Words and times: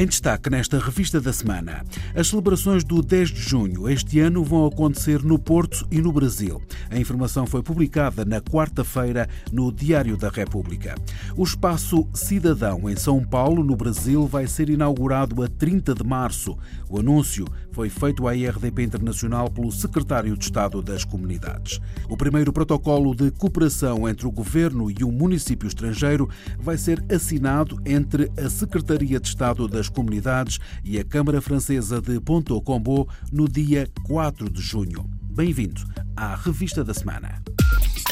Em 0.00 0.06
destaque 0.06 0.48
nesta 0.48 0.78
revista 0.78 1.20
da 1.20 1.30
semana, 1.30 1.84
as 2.16 2.28
celebrações 2.28 2.82
do 2.82 3.02
10 3.02 3.28
de 3.32 3.42
junho 3.42 3.86
este 3.86 4.18
ano 4.18 4.42
vão 4.42 4.64
acontecer 4.64 5.22
no 5.22 5.38
Porto 5.38 5.86
e 5.90 6.00
no 6.00 6.10
Brasil. 6.10 6.58
A 6.88 6.96
informação 6.96 7.46
foi 7.46 7.62
publicada 7.62 8.24
na 8.24 8.40
quarta-feira 8.40 9.28
no 9.52 9.70
Diário 9.70 10.16
da 10.16 10.30
República. 10.30 10.94
O 11.36 11.44
espaço 11.44 12.08
Cidadão 12.14 12.88
em 12.88 12.96
São 12.96 13.22
Paulo, 13.22 13.62
no 13.62 13.76
Brasil, 13.76 14.26
vai 14.26 14.46
ser 14.46 14.70
inaugurado 14.70 15.42
a 15.42 15.48
30 15.48 15.94
de 15.94 16.02
março. 16.02 16.56
O 16.88 16.98
anúncio 16.98 17.44
foi 17.70 17.90
feito 17.90 18.26
à 18.26 18.34
IRDP 18.34 18.82
Internacional 18.82 19.50
pelo 19.50 19.70
secretário 19.70 20.34
de 20.34 20.44
Estado 20.44 20.80
das 20.80 21.04
Comunidades. 21.04 21.78
O 22.08 22.16
primeiro 22.16 22.54
protocolo 22.54 23.14
de 23.14 23.30
cooperação 23.32 24.08
entre 24.08 24.26
o 24.26 24.32
governo 24.32 24.90
e 24.90 25.04
o 25.04 25.12
município 25.12 25.68
estrangeiro 25.68 26.26
vai 26.58 26.78
ser 26.78 27.04
assinado 27.14 27.78
entre 27.84 28.32
a 28.42 28.48
Secretaria 28.48 29.20
de 29.20 29.28
Estado 29.28 29.68
das 29.68 29.89
Comunidades 29.90 30.58
e 30.84 30.98
a 30.98 31.04
Câmara 31.04 31.40
Francesa 31.40 32.00
de 32.00 32.20
Ponto 32.20 32.60
Combo 32.62 33.08
no 33.32 33.48
dia 33.48 33.88
4 34.04 34.48
de 34.50 34.60
junho. 34.60 35.08
Bem-vindo 35.22 35.80
à 36.16 36.34
Revista 36.34 36.82
da 36.82 36.94
Semana. 36.94 37.42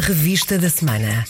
Revista 0.01 0.59
da 0.59 0.71
Semana. 0.71 1.25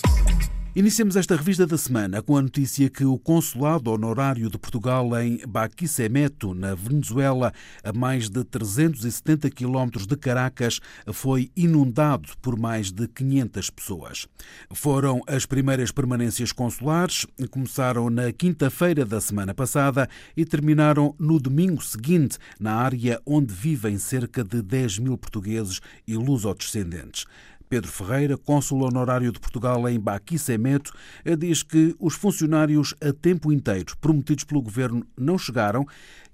Iniciamos 0.77 1.17
esta 1.17 1.35
revista 1.35 1.67
da 1.67 1.79
semana 1.79 2.23
com 2.23 2.37
a 2.37 2.43
notícia 2.43 2.91
que 2.91 3.05
o 3.05 3.19
Consulado 3.19 3.91
Honorário 3.91 4.51
de 4.51 4.59
Portugal 4.59 5.19
em 5.19 5.39
Barquisimeto, 5.49 6.55
na 6.55 6.75
Venezuela, 6.75 7.53
a 7.83 7.93
mais 7.93 8.29
de 8.29 8.45
370 8.45 9.51
quilómetros 9.51 10.07
de 10.07 10.15
Caracas, 10.15 10.79
foi 11.13 11.51
inundado 11.57 12.29
por 12.41 12.57
mais 12.57 12.93
de 12.93 13.09
500 13.09 13.71
pessoas. 13.71 14.27
Foram 14.71 15.23
as 15.27 15.47
primeiras 15.47 15.91
permanências 15.91 16.53
consulares, 16.53 17.27
começaram 17.51 18.11
na 18.11 18.31
quinta-feira 18.31 19.07
da 19.07 19.21
semana 19.23 19.55
passada 19.55 20.09
e 20.37 20.45
terminaram 20.45 21.15
no 21.19 21.41
domingo 21.41 21.83
seguinte, 21.83 22.37
na 22.61 22.75
área 22.75 23.21
onde 23.27 23.53
vivem 23.53 23.99
cerca 23.99 24.45
de 24.45 24.61
10 24.63 24.99
mil 24.99 25.17
portugueses 25.17 25.81
e 26.07 26.15
lusodescendentes. 26.15 27.25
Pedro 27.69 27.91
Ferreira, 27.91 28.37
cônsul 28.37 28.83
honorário 28.83 29.31
de 29.31 29.39
Portugal 29.39 29.89
em 29.89 30.01
Barquisimeto, 30.01 30.93
diz 31.39 31.63
que 31.63 31.95
os 31.99 32.15
funcionários 32.15 32.95
a 33.01 33.13
tempo 33.13 33.53
inteiro 33.53 33.97
prometidos 34.01 34.45
pelo 34.45 34.63
governo 34.63 35.07
não 35.17 35.39
chegaram 35.39 35.87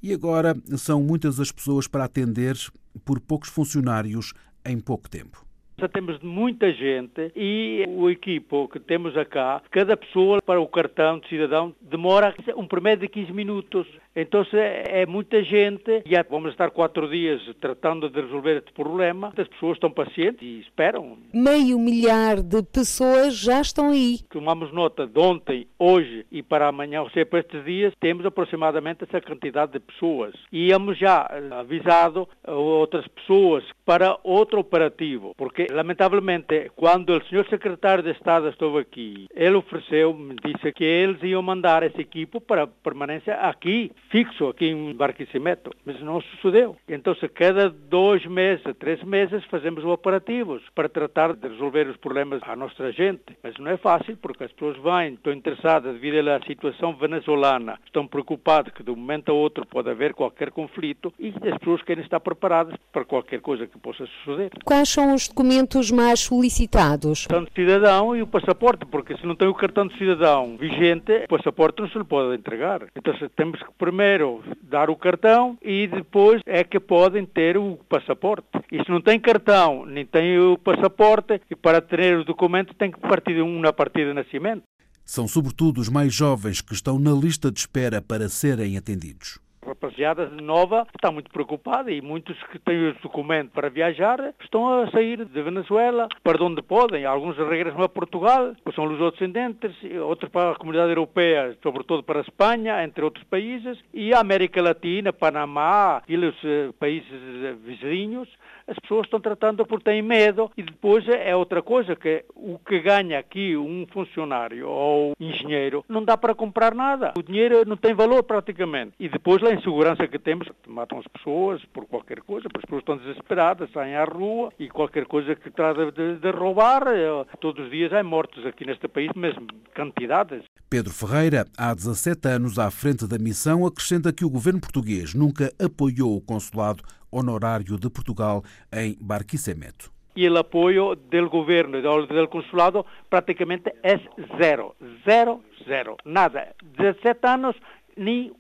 e 0.03 0.13
agora 0.13 0.57
são 0.77 1.03
muitas 1.03 1.41
as 1.41 1.51
pessoas 1.51 1.87
para 1.87 2.05
atender 2.05 2.57
por 3.05 3.21
poucos 3.21 3.49
funcionários 3.49 4.33
em 4.65 4.79
pouco 4.79 5.09
tempo. 5.09 5.45
Já 5.77 5.89
temos 5.89 6.21
muita 6.21 6.73
gente 6.73 7.33
e 7.35 7.85
o 7.89 8.09
equipo 8.09 8.69
que 8.69 8.79
temos 8.79 9.15
cá, 9.29 9.61
cada 9.71 9.97
pessoa 9.97 10.41
para 10.41 10.61
o 10.61 10.69
cartão 10.69 11.19
de 11.19 11.29
cidadão 11.29 11.75
demora 11.81 12.35
um 12.57 12.67
promédio 12.67 13.09
de 13.09 13.09
15 13.09 13.33
minutos. 13.33 13.87
Então 14.17 14.47
é 14.55 15.05
muita 15.07 15.43
gente 15.43 16.03
e 16.07 16.23
vamos 16.31 16.53
estar 16.53 16.71
quatro 16.71 17.09
dias 17.09 17.41
tratando 17.61 18.09
de 18.09 18.21
resolver 18.21 18.59
este 18.59 18.73
problema. 18.73 19.33
As 19.37 19.49
pessoas 19.49 19.77
estão 19.77 19.91
pacientes 19.91 20.41
e 20.41 20.61
esperam. 20.61 21.19
Meio 21.33 21.79
milhar 21.79 22.41
de 22.41 22.63
pessoas 22.63 23.37
já 23.37 23.61
estão 23.61 23.91
aí. 23.91 24.21
Tomamos 24.31 24.73
nota 24.73 25.07
de 25.07 25.19
ontem, 25.19 25.67
hoje 25.79 26.25
e 26.31 26.43
para 26.43 26.69
amanhã, 26.69 27.03
ou 27.03 27.11
seja, 27.11 27.27
para 27.27 27.41
estes 27.41 27.65
dias, 27.65 27.93
temos 27.99 28.25
aproximadamente 28.25 29.03
essa 29.03 29.21
quantidade 29.21 29.73
de 29.73 29.81
pessoas. 29.81 30.35
E 30.53 30.71
hemos 30.71 30.97
já 30.97 31.29
avisado 31.51 32.29
outras 32.47 33.07
pessoas 33.09 33.65
para 33.85 34.17
outro 34.23 34.61
operativo, 34.61 35.35
porque 35.37 35.64
lamentavelmente 35.71 36.71
quando 36.77 37.17
o 37.17 37.25
senhor 37.27 37.47
secretário 37.49 38.03
de 38.03 38.11
Estado 38.11 38.49
esteve 38.49 38.79
aqui, 38.79 39.27
ele 39.35 39.57
ofereceu, 39.57 40.17
disse 40.45 40.73
que 40.73 40.85
eles 40.85 41.23
iam 41.23 41.43
mandar 41.43 41.83
esse 41.83 42.01
equipo 42.01 42.41
para 42.41 42.67
permanência 42.67 43.35
aqui 43.35 43.91
fixo 44.11 44.49
aqui 44.49 44.67
em 44.67 44.95
Barquisimeto, 44.95 45.71
mas 45.85 46.01
não 46.01 46.21
sucedeu. 46.21 46.77
Então, 46.89 47.15
se 47.17 47.29
cada 47.29 47.69
dois 47.69 48.25
meses, 48.27 48.65
três 48.79 49.03
meses, 49.03 49.45
fazemos 49.47 49.85
operativos 49.85 50.63
para 50.75 50.89
tratar 50.89 51.35
de 51.35 51.49
resolver 51.49 51.89
os 51.89 51.97
problemas 51.97 52.41
à 52.45 52.55
nossa 52.57 52.93
gente. 52.93 53.37
Mas 53.43 53.57
não 53.59 53.71
é 53.71 53.77
fácil, 53.77 54.17
porque 54.17 54.45
as 54.45 54.53
pessoas 54.53 54.77
vêm, 54.79 55.15
estão 55.15 55.33
interessadas 55.33 55.95
devido 55.95 56.29
à 56.29 56.41
situação 56.43 56.95
venezuelana, 56.95 57.79
estão 57.85 58.07
preocupadas 58.07 58.73
que 58.73 58.83
de 58.83 58.91
um 58.91 58.97
momento 58.97 59.31
a 59.31 59.35
outro 59.35 59.67
pode 59.67 59.91
haver 59.91 60.15
qualquer 60.15 60.51
conflito 60.51 61.13
e 61.19 61.29
as 61.29 61.59
pessoas 61.59 61.83
querem 61.83 62.05
estar 62.05 62.21
preparadas 62.21 62.75
para 62.93 63.05
qualquer 63.05 63.41
coisa 63.41 63.67
que 63.67 63.79
possa 63.79 64.07
suceder. 64.07 64.51
Quais 64.65 64.89
são 64.89 65.15
os 65.15 65.29
documentos 65.29 65.54
mais 65.91 66.21
solicitados? 66.21 67.25
O 67.25 67.29
cartão 67.29 67.45
de 67.45 67.53
cidadão 67.55 68.17
e 68.17 68.23
o 68.23 68.27
passaporte, 68.27 68.87
porque 68.87 69.17
se 69.17 69.27
não 69.27 69.35
tem 69.35 69.49
o 69.49 69.55
cartão 69.55 69.87
de 69.87 69.97
cidadão 69.99 70.57
vigente, 70.57 71.25
o 71.25 71.29
passaporte 71.29 71.81
não 71.81 71.89
se 71.89 71.99
lhe 71.99 72.05
pode 72.05 72.37
entregar. 72.37 72.87
Então, 72.97 73.15
temos 73.37 73.61
que 73.61 73.73
primeiro 73.79 74.05
primeiro 74.05 74.43
dar 74.63 74.91
o 74.91 74.97
cartão 74.97 75.59
e 75.63 75.87
depois 75.87 76.41
é 76.47 76.63
que 76.65 76.79
podem 76.79 77.25
ter 77.25 77.57
o 77.57 77.79
passaporte. 77.89 78.47
E 78.71 78.83
se 78.83 78.91
não 78.91 79.01
tem 79.01 79.19
cartão, 79.19 79.85
nem 79.87 80.05
tem 80.05 80.39
o 80.39 80.59
passaporte, 80.59 81.41
e 81.51 81.57
para 81.57 81.81
ter 81.81 82.19
o 82.19 82.25
documento 82.25 82.75
tem 82.75 82.91
que 82.91 83.01
partir 83.01 83.41
um 83.43 83.61
na 83.61 83.73
partida 83.73 84.09
de 84.09 84.15
nascimento. 84.15 84.63
São 85.05 85.29
sobretudo 85.29 85.81
os 85.81 85.89
mais 85.89 86.15
jovens 86.15 86.61
que 86.61 86.73
estão 86.73 86.99
na 86.99 87.13
lista 87.13 87.51
de 87.51 87.61
espera 87.61 88.01
para 88.01 88.29
serem 88.29 88.77
atendidos 88.77 89.44
rapaziada 89.67 90.27
nova 90.27 90.87
está 90.95 91.11
muito 91.11 91.31
preocupada 91.31 91.91
e 91.91 92.01
muitos 92.01 92.41
que 92.45 92.59
têm 92.59 92.89
o 92.89 92.95
documento 92.95 93.51
para 93.51 93.69
viajar 93.69 94.35
estão 94.41 94.83
a 94.83 94.91
sair 94.91 95.25
de 95.25 95.43
Venezuela 95.43 96.09
para 96.23 96.43
onde 96.43 96.63
podem. 96.63 97.05
Alguns 97.05 97.37
regressam 97.37 97.83
a 97.83 97.89
Portugal, 97.89 98.55
que 98.65 98.75
são 98.75 98.85
lusodescendentes, 98.85 99.75
outros 100.03 100.31
para 100.31 100.53
a 100.53 100.57
comunidade 100.57 100.91
europeia, 100.91 101.57
sobretudo 101.63 102.03
para 102.03 102.21
a 102.21 102.23
Espanha, 102.23 102.85
entre 102.85 103.05
outros 103.05 103.25
países, 103.25 103.79
e 103.93 104.13
a 104.13 104.21
América 104.21 104.63
Latina, 104.63 105.13
Panamá 105.13 106.03
e 106.09 106.17
os 106.17 106.37
eh, 106.45 106.71
países 106.79 107.11
eh, 107.13 107.55
vizinhos 107.65 108.29
as 108.67 108.79
pessoas 108.79 109.07
estão 109.07 109.21
tratando 109.21 109.67
por 109.67 109.83
têm 109.83 110.01
medo 110.03 110.51
e 110.57 110.63
depois 110.63 111.07
é 111.09 111.37
outra 111.37 111.63
coisa 111.63 111.95
que 111.95 112.25
o 112.35 112.59
que 112.59 112.81
ganha 112.81 113.19
aqui 113.19 113.57
um 113.57 113.87
funcionário 113.93 114.69
ou 114.69 115.13
engenheiro 115.21 115.85
não 115.89 116.03
dá 116.03 116.17
para 116.17 116.35
comprar 116.35 116.75
nada. 116.75 117.13
O 117.17 117.23
dinheiro 117.23 117.65
não 117.67 117.77
tem 117.77 117.95
valor 117.95 118.23
praticamente. 118.23 118.95
E 118.99 119.09
depois 119.09 119.43
a 119.43 119.54
insegurança 119.55 120.07
que 120.07 120.19
temos, 120.19 120.49
matam 120.67 120.99
as 120.99 121.07
pessoas 121.09 121.65
por 121.73 121.87
qualquer 121.87 122.21
coisa, 122.21 122.49
as 122.55 122.63
pessoas 122.63 122.81
estão 122.81 122.97
desesperadas, 122.97 123.71
saem 123.73 123.95
à 123.95 124.05
rua 124.05 124.53
e 124.59 124.69
qualquer 124.69 125.07
coisa 125.07 125.35
que 125.35 125.51
trata 125.51 125.91
de, 125.91 126.17
de 126.17 126.31
roubar, 126.31 126.83
eh, 126.89 127.25
todos 127.41 127.65
os 127.65 127.71
dias 127.71 127.93
há 127.93 128.03
mortos 128.03 128.45
aqui 128.47 128.67
neste 128.67 128.89
país, 128.89 129.11
mesmo 129.15 129.47
quantidades. 129.75 130.43
Pedro 130.69 130.93
Ferreira, 130.93 131.47
há 131.57 131.75
17 131.75 132.29
anos 132.29 132.59
à 132.59 132.71
frente 132.71 133.07
da 133.07 133.19
missão, 133.19 133.67
acrescenta 133.67 134.13
que 134.13 134.25
o 134.25 134.31
governo 134.31 134.61
português 134.61 135.15
nunca 135.15 135.53
apoiou 135.59 136.17
o 136.17 136.21
consulado 136.21 136.83
honorário 137.11 137.79
de 137.79 137.89
Portugal 137.89 138.43
em 138.73 138.97
Barquisimeto. 139.01 139.95
E 140.17 140.29
o 140.29 140.39
apoio 140.39 140.95
do 140.95 141.29
governo 141.29 141.77
e 141.77 141.83
do 141.83 142.29
consulado 142.29 142.87
praticamente 143.11 143.73
é 143.83 143.99
zero. 144.37 144.75
Zero, 145.05 145.43
zero. 145.67 145.97
Nada. 146.05 146.55
17 146.79 147.19
anos, 147.27 147.57
nem 147.97 148.33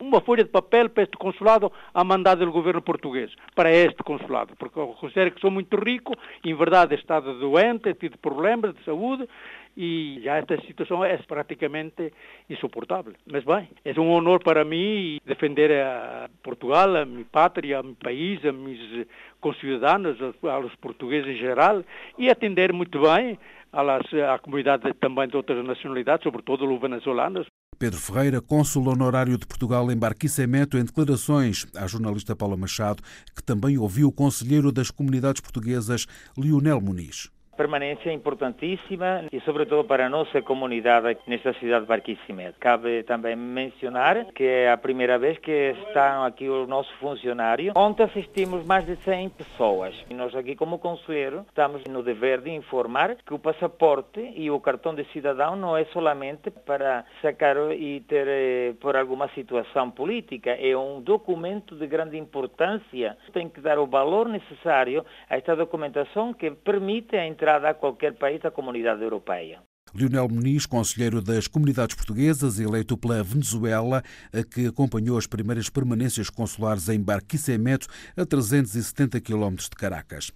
uma 0.00 0.20
folha 0.20 0.44
de 0.44 0.50
papel 0.50 0.88
para 0.90 1.04
este 1.04 1.16
consulado 1.16 1.72
a 1.92 2.04
mandar 2.04 2.36
do 2.36 2.50
governo 2.50 2.82
português, 2.82 3.32
para 3.54 3.70
este 3.70 4.02
consulado, 4.02 4.54
porque 4.58 4.78
eu 4.78 4.88
considero 4.88 5.30
que 5.30 5.40
sou 5.40 5.50
muito 5.50 5.76
rico, 5.76 6.14
em 6.44 6.54
verdade 6.54 6.94
estado 6.94 7.38
doente, 7.38 7.94
tido 7.94 8.18
problemas 8.18 8.74
de 8.74 8.84
saúde, 8.84 9.28
e 9.74 10.20
já 10.22 10.36
esta 10.36 10.60
situação 10.66 11.02
é 11.02 11.16
praticamente 11.16 12.12
insuportável. 12.50 13.14
Mas 13.26 13.42
bem, 13.42 13.68
é 13.84 13.98
um 13.98 14.10
honor 14.10 14.42
para 14.42 14.64
mim 14.64 15.18
defender 15.24 15.72
a 15.72 16.28
Portugal, 16.42 16.94
a 16.96 17.06
minha 17.06 17.24
pátria, 17.24 17.78
a 17.78 17.82
meu 17.82 17.94
país, 17.94 18.44
a 18.44 18.52
meus 18.52 19.06
concidadãos, 19.40 20.16
aos 20.42 20.74
portugueses 20.76 21.30
em 21.30 21.38
geral, 21.38 21.82
e 22.18 22.28
atender 22.28 22.72
muito 22.72 23.00
bem 23.00 23.38
à 23.72 24.38
comunidade 24.38 24.92
também 25.00 25.26
de 25.26 25.36
outras 25.36 25.64
nacionalidades, 25.64 26.22
sobretudo 26.22 26.70
os 26.70 26.80
venezuelanos. 26.80 27.46
Pedro 27.82 27.98
Ferreira, 27.98 28.40
cônsul 28.40 28.86
honorário 28.86 29.36
de 29.36 29.44
Portugal 29.44 29.90
em 29.90 29.96
Barquisimeto, 29.96 30.78
em 30.78 30.84
declarações 30.84 31.66
à 31.74 31.84
jornalista 31.88 32.36
Paula 32.36 32.56
Machado, 32.56 33.02
que 33.34 33.42
também 33.42 33.76
ouviu 33.76 34.06
o 34.06 34.12
conselheiro 34.12 34.70
das 34.70 34.88
comunidades 34.88 35.40
portuguesas, 35.40 36.06
Lionel 36.38 36.80
Muniz 36.80 37.28
permanência 37.62 38.12
importantíssima 38.12 39.24
e, 39.30 39.38
sobretudo, 39.42 39.84
para 39.84 40.06
a 40.06 40.08
nossa 40.08 40.42
comunidade 40.42 41.16
nesta 41.28 41.52
cidade 41.54 41.82
de 41.82 41.86
Barquisimeto. 41.86 42.58
Cabe 42.58 43.04
também 43.04 43.36
mencionar 43.36 44.24
que 44.34 44.42
é 44.42 44.72
a 44.72 44.76
primeira 44.76 45.16
vez 45.16 45.38
que 45.38 45.72
estão 45.86 46.24
aqui 46.24 46.48
o 46.48 46.66
nosso 46.66 46.92
funcionário. 46.96 47.72
Ontem 47.76 48.02
assistimos 48.02 48.66
mais 48.66 48.84
de 48.84 48.96
100 48.96 49.28
pessoas 49.28 49.94
e 50.10 50.14
nós 50.14 50.34
aqui, 50.34 50.56
como 50.56 50.80
conselheiro, 50.80 51.44
estamos 51.48 51.84
no 51.84 52.02
dever 52.02 52.40
de 52.40 52.50
informar 52.50 53.14
que 53.24 53.32
o 53.32 53.38
passaporte 53.38 54.20
e 54.34 54.50
o 54.50 54.58
cartão 54.58 54.92
de 54.92 55.04
cidadão 55.12 55.54
não 55.54 55.76
é 55.76 55.84
solamente 55.86 56.50
para 56.50 57.04
sacar 57.20 57.56
e 57.78 58.00
ter 58.00 58.26
eh, 58.26 58.74
por 58.80 58.96
alguma 58.96 59.28
situação 59.28 59.88
política, 59.88 60.50
é 60.50 60.76
um 60.76 61.00
documento 61.00 61.76
de 61.76 61.86
grande 61.86 62.18
importância. 62.18 63.16
Tem 63.32 63.48
que 63.48 63.60
dar 63.60 63.78
o 63.78 63.86
valor 63.86 64.28
necessário 64.28 65.04
a 65.30 65.36
esta 65.36 65.54
documentação 65.54 66.34
que 66.34 66.50
permite 66.50 67.14
a 67.14 67.24
entrada 67.24 67.51
a 67.56 67.74
qualquer 67.74 68.14
país 68.14 68.40
da 68.40 68.50
comunidade 68.50 69.02
europeia. 69.02 69.60
Lionel 69.94 70.28
Muniz, 70.28 70.64
conselheiro 70.64 71.20
das 71.20 71.46
comunidades 71.46 71.94
portuguesas, 71.94 72.58
eleito 72.58 72.96
pela 72.96 73.22
Venezuela, 73.22 74.02
que 74.50 74.66
acompanhou 74.66 75.18
as 75.18 75.26
primeiras 75.26 75.68
permanências 75.68 76.30
consulares 76.30 76.88
em 76.88 76.98
Barquisimeto, 76.98 77.88
a 78.16 78.24
370 78.24 79.20
km 79.20 79.54
de 79.56 79.76
Caracas. 79.76 80.32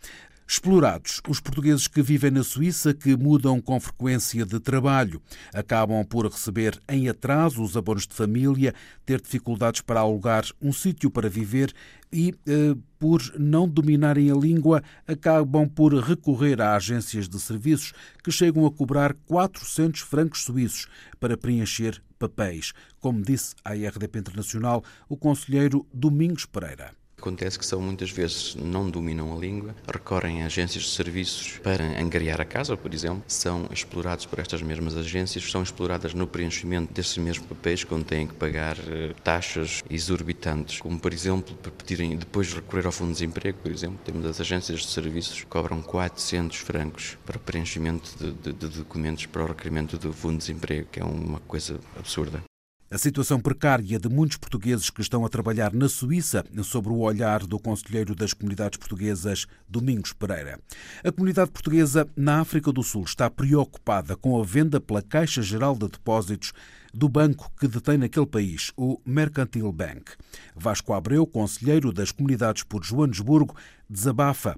Explorados, 0.48 1.20
os 1.28 1.40
portugueses 1.40 1.88
que 1.88 2.00
vivem 2.00 2.30
na 2.30 2.44
Suíça, 2.44 2.94
que 2.94 3.16
mudam 3.16 3.60
com 3.60 3.80
frequência 3.80 4.46
de 4.46 4.60
trabalho, 4.60 5.20
acabam 5.52 6.04
por 6.04 6.24
receber 6.24 6.80
em 6.88 7.08
atraso 7.08 7.60
os 7.64 7.76
abonos 7.76 8.06
de 8.06 8.14
família, 8.14 8.72
ter 9.04 9.20
dificuldades 9.20 9.80
para 9.80 9.98
alugar 9.98 10.44
um 10.62 10.72
sítio 10.72 11.10
para 11.10 11.28
viver 11.28 11.74
e, 12.12 12.32
eh, 12.46 12.76
por 12.96 13.20
não 13.36 13.68
dominarem 13.68 14.30
a 14.30 14.36
língua, 14.36 14.84
acabam 15.04 15.68
por 15.68 15.92
recorrer 15.94 16.62
a 16.62 16.76
agências 16.76 17.28
de 17.28 17.40
serviços 17.40 17.92
que 18.22 18.30
chegam 18.30 18.64
a 18.66 18.70
cobrar 18.70 19.14
400 19.26 20.00
francos 20.02 20.44
suíços 20.44 20.86
para 21.18 21.36
preencher 21.36 22.00
papéis, 22.20 22.72
como 23.00 23.20
disse 23.20 23.56
à 23.64 23.72
RDP 23.72 24.20
Internacional 24.20 24.84
o 25.08 25.16
conselheiro 25.16 25.84
Domingos 25.92 26.46
Pereira. 26.46 26.92
Acontece 27.18 27.58
que 27.58 27.64
são 27.64 27.80
muitas 27.80 28.10
vezes 28.10 28.54
não 28.54 28.90
dominam 28.90 29.34
a 29.34 29.40
língua, 29.40 29.74
recorrem 29.90 30.42
a 30.42 30.46
agências 30.46 30.84
de 30.84 30.90
serviços 30.90 31.58
para 31.62 31.82
angariar 32.00 32.40
a 32.40 32.44
casa, 32.44 32.76
por 32.76 32.92
exemplo, 32.92 33.22
são 33.26 33.66
explorados 33.72 34.26
por 34.26 34.38
estas 34.38 34.60
mesmas 34.60 34.96
agências, 34.96 35.50
são 35.50 35.62
exploradas 35.62 36.12
no 36.12 36.26
preenchimento 36.26 36.92
desses 36.92 37.16
mesmos 37.16 37.46
papéis 37.46 37.82
quando 37.84 38.04
têm 38.04 38.26
que 38.26 38.34
pagar 38.34 38.76
eh, 38.78 39.14
taxas 39.24 39.82
exorbitantes, 39.88 40.80
como 40.80 41.00
por 41.00 41.12
exemplo, 41.12 41.56
para 41.56 41.72
pedirem 41.72 42.16
depois 42.16 42.52
recorrer 42.52 42.84
ao 42.84 42.92
fundo 42.92 43.08
de 43.08 43.14
desemprego, 43.14 43.58
por 43.62 43.72
exemplo, 43.72 43.98
temos 44.04 44.26
as 44.26 44.40
agências 44.40 44.80
de 44.80 44.88
serviços 44.88 45.40
que 45.40 45.46
cobram 45.46 45.80
400 45.80 46.58
francos 46.58 47.16
para 47.24 47.38
o 47.38 47.40
preenchimento 47.40 48.10
de, 48.18 48.32
de, 48.32 48.52
de 48.52 48.68
documentos 48.78 49.24
para 49.26 49.42
o 49.42 49.46
requerimento 49.46 49.98
do 49.98 50.12
fundo 50.12 50.34
de 50.34 50.46
desemprego, 50.46 50.88
que 50.92 51.00
é 51.00 51.04
uma 51.04 51.40
coisa 51.40 51.80
absurda. 51.98 52.42
A 52.88 52.98
situação 52.98 53.40
precária 53.40 53.98
de 53.98 54.08
muitos 54.08 54.36
portugueses 54.36 54.90
que 54.90 55.00
estão 55.00 55.24
a 55.24 55.28
trabalhar 55.28 55.72
na 55.72 55.88
Suíça, 55.88 56.44
sobre 56.62 56.92
o 56.92 56.98
olhar 56.98 57.44
do 57.44 57.58
Conselheiro 57.58 58.14
das 58.14 58.32
Comunidades 58.32 58.78
Portuguesas, 58.78 59.48
Domingos 59.68 60.12
Pereira. 60.12 60.60
A 61.02 61.10
comunidade 61.10 61.50
portuguesa 61.50 62.08
na 62.16 62.38
África 62.38 62.70
do 62.70 62.84
Sul 62.84 63.02
está 63.02 63.28
preocupada 63.28 64.14
com 64.14 64.40
a 64.40 64.44
venda 64.44 64.80
pela 64.80 65.02
Caixa 65.02 65.42
Geral 65.42 65.74
de 65.74 65.88
Depósitos 65.88 66.52
do 66.94 67.08
banco 67.08 67.50
que 67.58 67.66
detém 67.66 67.98
naquele 67.98 68.24
país, 68.24 68.70
o 68.76 69.00
Mercantil 69.04 69.72
Bank. 69.72 70.12
Vasco 70.54 70.92
Abreu, 70.92 71.26
Conselheiro 71.26 71.92
das 71.92 72.12
Comunidades 72.12 72.62
por 72.62 72.84
Joanesburgo, 72.84 73.56
desabafa. 73.90 74.56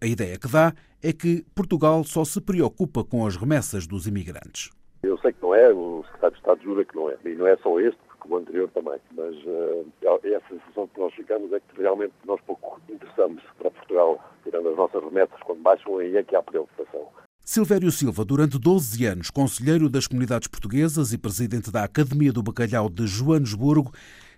A 0.00 0.06
ideia 0.06 0.36
que 0.36 0.48
dá 0.48 0.74
é 1.00 1.12
que 1.12 1.46
Portugal 1.54 2.02
só 2.02 2.24
se 2.24 2.40
preocupa 2.40 3.04
com 3.04 3.24
as 3.24 3.36
remessas 3.36 3.86
dos 3.86 4.08
imigrantes. 4.08 4.70
Eu 5.02 5.16
sei 5.18 5.32
que 5.32 5.42
não 5.42 5.54
é, 5.54 5.72
o 5.72 6.02
secretário 6.06 6.34
de 6.34 6.40
Estado 6.40 6.62
jura 6.62 6.84
que 6.84 6.96
não 6.96 7.10
é. 7.10 7.16
E 7.24 7.34
não 7.34 7.46
é 7.46 7.56
só 7.58 7.78
este, 7.80 7.98
porque 8.08 8.32
o 8.32 8.36
anterior 8.36 8.68
também. 8.70 8.98
Mas 9.12 9.34
uh, 9.44 9.86
essa 10.24 10.48
sensação 10.48 10.88
que 10.88 11.00
nós 11.00 11.14
ficamos 11.14 11.52
é 11.52 11.60
que 11.60 11.80
realmente 11.80 12.12
nós 12.26 12.40
pouco 12.42 12.80
interessamos 12.88 13.42
para 13.58 13.70
Portugal, 13.70 14.32
tirando 14.42 14.68
as 14.70 14.76
nossas 14.76 15.02
remessas, 15.02 15.40
quando 15.44 15.62
baixam 15.62 15.98
aí 15.98 16.16
é 16.16 16.22
que 16.22 16.34
há 16.34 16.42
preocupação. 16.42 17.08
Silvério 17.44 17.90
Silva, 17.90 18.24
durante 18.24 18.58
12 18.58 19.06
anos, 19.06 19.30
conselheiro 19.30 19.88
das 19.88 20.06
comunidades 20.06 20.48
portuguesas 20.48 21.12
e 21.12 21.18
presidente 21.18 21.70
da 21.70 21.84
Academia 21.84 22.32
do 22.32 22.42
Bacalhau 22.42 22.90
de 22.90 23.06
Joanesburgo, 23.06 23.90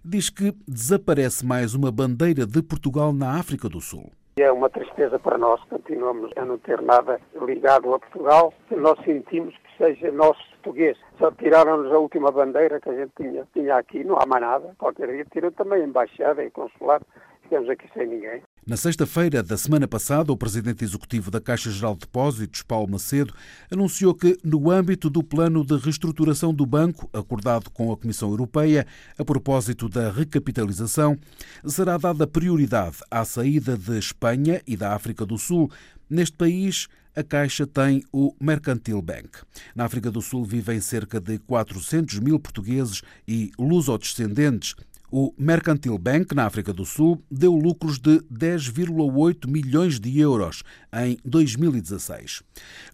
diz 0.05 0.31
que 0.31 0.55
desaparece 0.69 1.45
mais 1.45 1.75
uma 1.75 1.91
bandeira 1.91 2.47
de 2.47 2.63
Portugal 2.63 3.13
na 3.13 3.39
África 3.39 3.69
do 3.69 3.81
Sul. 3.81 4.13
É 4.41 4.51
uma 4.51 4.71
tristeza 4.71 5.19
para 5.19 5.37
nós, 5.37 5.63
continuamos 5.65 6.31
a 6.35 6.47
não 6.47 6.57
ter 6.57 6.81
nada 6.81 7.21
ligado 7.43 7.93
a 7.93 7.99
Portugal, 7.99 8.55
nós 8.71 8.99
sentimos 9.05 9.55
que 9.55 9.77
seja 9.77 10.11
nosso 10.11 10.41
português. 10.63 10.97
Só 11.19 11.31
tiraram-nos 11.31 11.93
a 11.93 11.99
última 11.99 12.33
bandeira 12.33 12.81
que 12.81 12.89
a 12.89 12.95
gente 12.95 13.13
tinha, 13.17 13.47
tinha 13.53 13.77
aqui, 13.77 14.03
não 14.03 14.17
há 14.17 14.25
mais 14.25 14.43
nada. 14.43 14.75
Qualquer 14.79 15.09
dia 15.09 15.27
tiram 15.31 15.51
também 15.51 15.83
a 15.83 15.87
embaixada 15.87 16.43
e 16.43 16.51
consulado. 16.51 17.05
Ficamos 17.43 17.69
aqui 17.69 17.87
sem 17.93 18.07
ninguém. 18.07 18.43
Na 18.71 18.77
sexta-feira 18.77 19.43
da 19.43 19.57
semana 19.59 19.89
passada, 19.89 20.31
o 20.31 20.37
presidente 20.37 20.85
executivo 20.85 21.29
da 21.29 21.41
Caixa 21.41 21.73
Geral 21.73 21.95
de 21.95 22.03
Depósitos, 22.03 22.63
Paulo 22.63 22.89
Macedo, 22.89 23.35
anunciou 23.69 24.15
que, 24.15 24.39
no 24.45 24.71
âmbito 24.71 25.11
do 25.11 25.25
plano 25.25 25.67
de 25.67 25.77
reestruturação 25.77 26.55
do 26.55 26.65
banco, 26.65 27.11
acordado 27.13 27.69
com 27.71 27.91
a 27.91 27.97
Comissão 27.97 28.31
Europeia, 28.31 28.87
a 29.19 29.25
propósito 29.25 29.89
da 29.89 30.13
recapitalização, 30.13 31.19
será 31.67 31.99
dada 31.99 32.29
prioridade 32.29 32.99
à 33.11 33.25
saída 33.25 33.77
de 33.77 33.99
Espanha 33.99 34.63
e 34.65 34.77
da 34.77 34.95
África 34.95 35.27
do 35.27 35.37
Sul. 35.37 35.69
Neste 36.09 36.37
país, 36.37 36.87
a 37.17 37.25
Caixa 37.25 37.67
tem 37.67 38.05
o 38.13 38.37
Mercantil 38.41 39.03
Bank. 39.03 39.31
Na 39.75 39.85
África 39.85 40.13
do 40.13 40.23
Sul 40.23 40.45
vivem 40.45 40.81
cerca 40.81 41.21
de 41.21 41.41
400 41.41 42.21
mil 42.21 42.39
portugueses 42.39 43.03
e 43.27 43.51
lusodescendentes. 43.59 44.77
O 45.13 45.35
Mercantil 45.37 45.99
Bank, 45.99 46.37
na 46.37 46.47
África 46.47 46.73
do 46.73 46.85
Sul, 46.87 47.21
deu 47.29 47.53
lucros 47.53 47.99
de 47.99 48.21
10,8 48.33 49.51
milhões 49.51 49.99
de 49.99 50.21
euros 50.21 50.63
em 50.93 51.19
2016. 51.25 52.45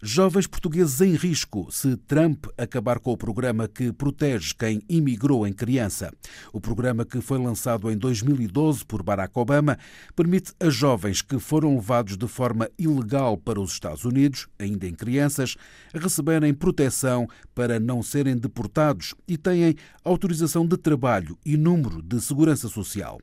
Jovens 0.01 0.47
portugueses 0.47 0.99
em 0.99 1.13
risco 1.13 1.67
se 1.71 1.95
Trump 1.95 2.47
acabar 2.57 2.97
com 2.97 3.11
o 3.11 3.17
programa 3.17 3.67
que 3.67 3.91
protege 3.91 4.55
quem 4.55 4.81
imigrou 4.89 5.45
em 5.45 5.53
criança. 5.53 6.11
O 6.51 6.59
programa 6.59 7.05
que 7.05 7.21
foi 7.21 7.37
lançado 7.37 7.91
em 7.91 7.95
2012 7.95 8.83
por 8.83 9.03
Barack 9.03 9.37
Obama 9.37 9.77
permite 10.15 10.53
a 10.59 10.71
jovens 10.71 11.21
que 11.21 11.37
foram 11.37 11.75
levados 11.75 12.17
de 12.17 12.27
forma 12.27 12.67
ilegal 12.79 13.37
para 13.37 13.61
os 13.61 13.73
Estados 13.73 14.05
Unidos, 14.05 14.47
ainda 14.57 14.87
em 14.87 14.95
crianças, 14.95 15.55
receberem 15.93 16.51
proteção 16.51 17.27
para 17.53 17.79
não 17.79 18.01
serem 18.01 18.35
deportados 18.35 19.13
e 19.27 19.37
têm 19.37 19.75
autorização 20.03 20.65
de 20.65 20.77
trabalho 20.77 21.37
e 21.45 21.55
número 21.55 22.06
de 22.07 22.21
Segurança 22.21 22.69
Social. 22.69 23.19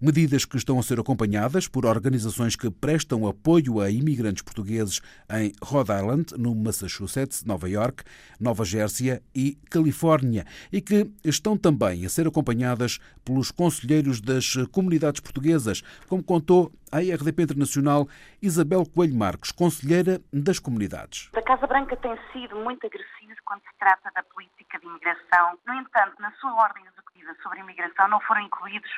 Medidas 0.00 0.44
que 0.44 0.56
estão 0.56 0.78
a 0.78 0.82
ser 0.82 1.00
acompanhadas 1.00 1.66
por 1.66 1.86
organizações 1.86 2.54
que 2.54 2.70
prestam 2.70 3.26
apoio 3.26 3.80
a 3.80 3.90
imigrantes 3.90 4.42
portugueses 4.42 5.00
em 5.30 5.52
Rhode 5.64 5.90
Island, 5.92 6.34
no 6.36 6.54
Massachusetts, 6.54 7.44
Nova 7.44 7.68
York, 7.68 8.04
Nova 8.38 8.64
Jersey 8.64 9.20
e 9.34 9.56
Califórnia 9.70 10.44
e 10.70 10.80
que 10.80 11.10
estão 11.24 11.56
também 11.56 12.04
a 12.04 12.08
ser 12.08 12.26
acompanhadas 12.26 12.98
pelos 13.24 13.50
conselheiros 13.50 14.20
das 14.20 14.54
comunidades 14.70 15.20
portuguesas, 15.20 15.82
como 16.06 16.22
contou 16.22 16.70
a 16.92 16.98
RDP 16.98 17.42
Internacional 17.42 18.06
Isabel 18.40 18.84
Coelho 18.86 19.16
Marques, 19.16 19.50
conselheira 19.50 20.20
das 20.32 20.58
comunidades. 20.58 21.30
A 21.34 21.42
Casa 21.42 21.66
Branca 21.66 21.96
tem 21.96 22.14
sido 22.32 22.54
muito 22.56 22.86
agressiva 22.86 23.16
quando 23.46 23.62
se 23.62 23.78
trata 23.78 24.10
da 24.14 24.22
política 24.24 24.78
de 24.78 24.86
imigração. 24.86 25.58
No 25.66 25.74
entanto, 25.74 26.20
na 26.20 26.32
sua 26.32 26.52
ordem 26.54 26.82
executiva 26.82 27.05
sobre 27.42 27.60
imigração 27.60 28.08
não 28.08 28.20
foram 28.20 28.42
incluídos 28.42 28.90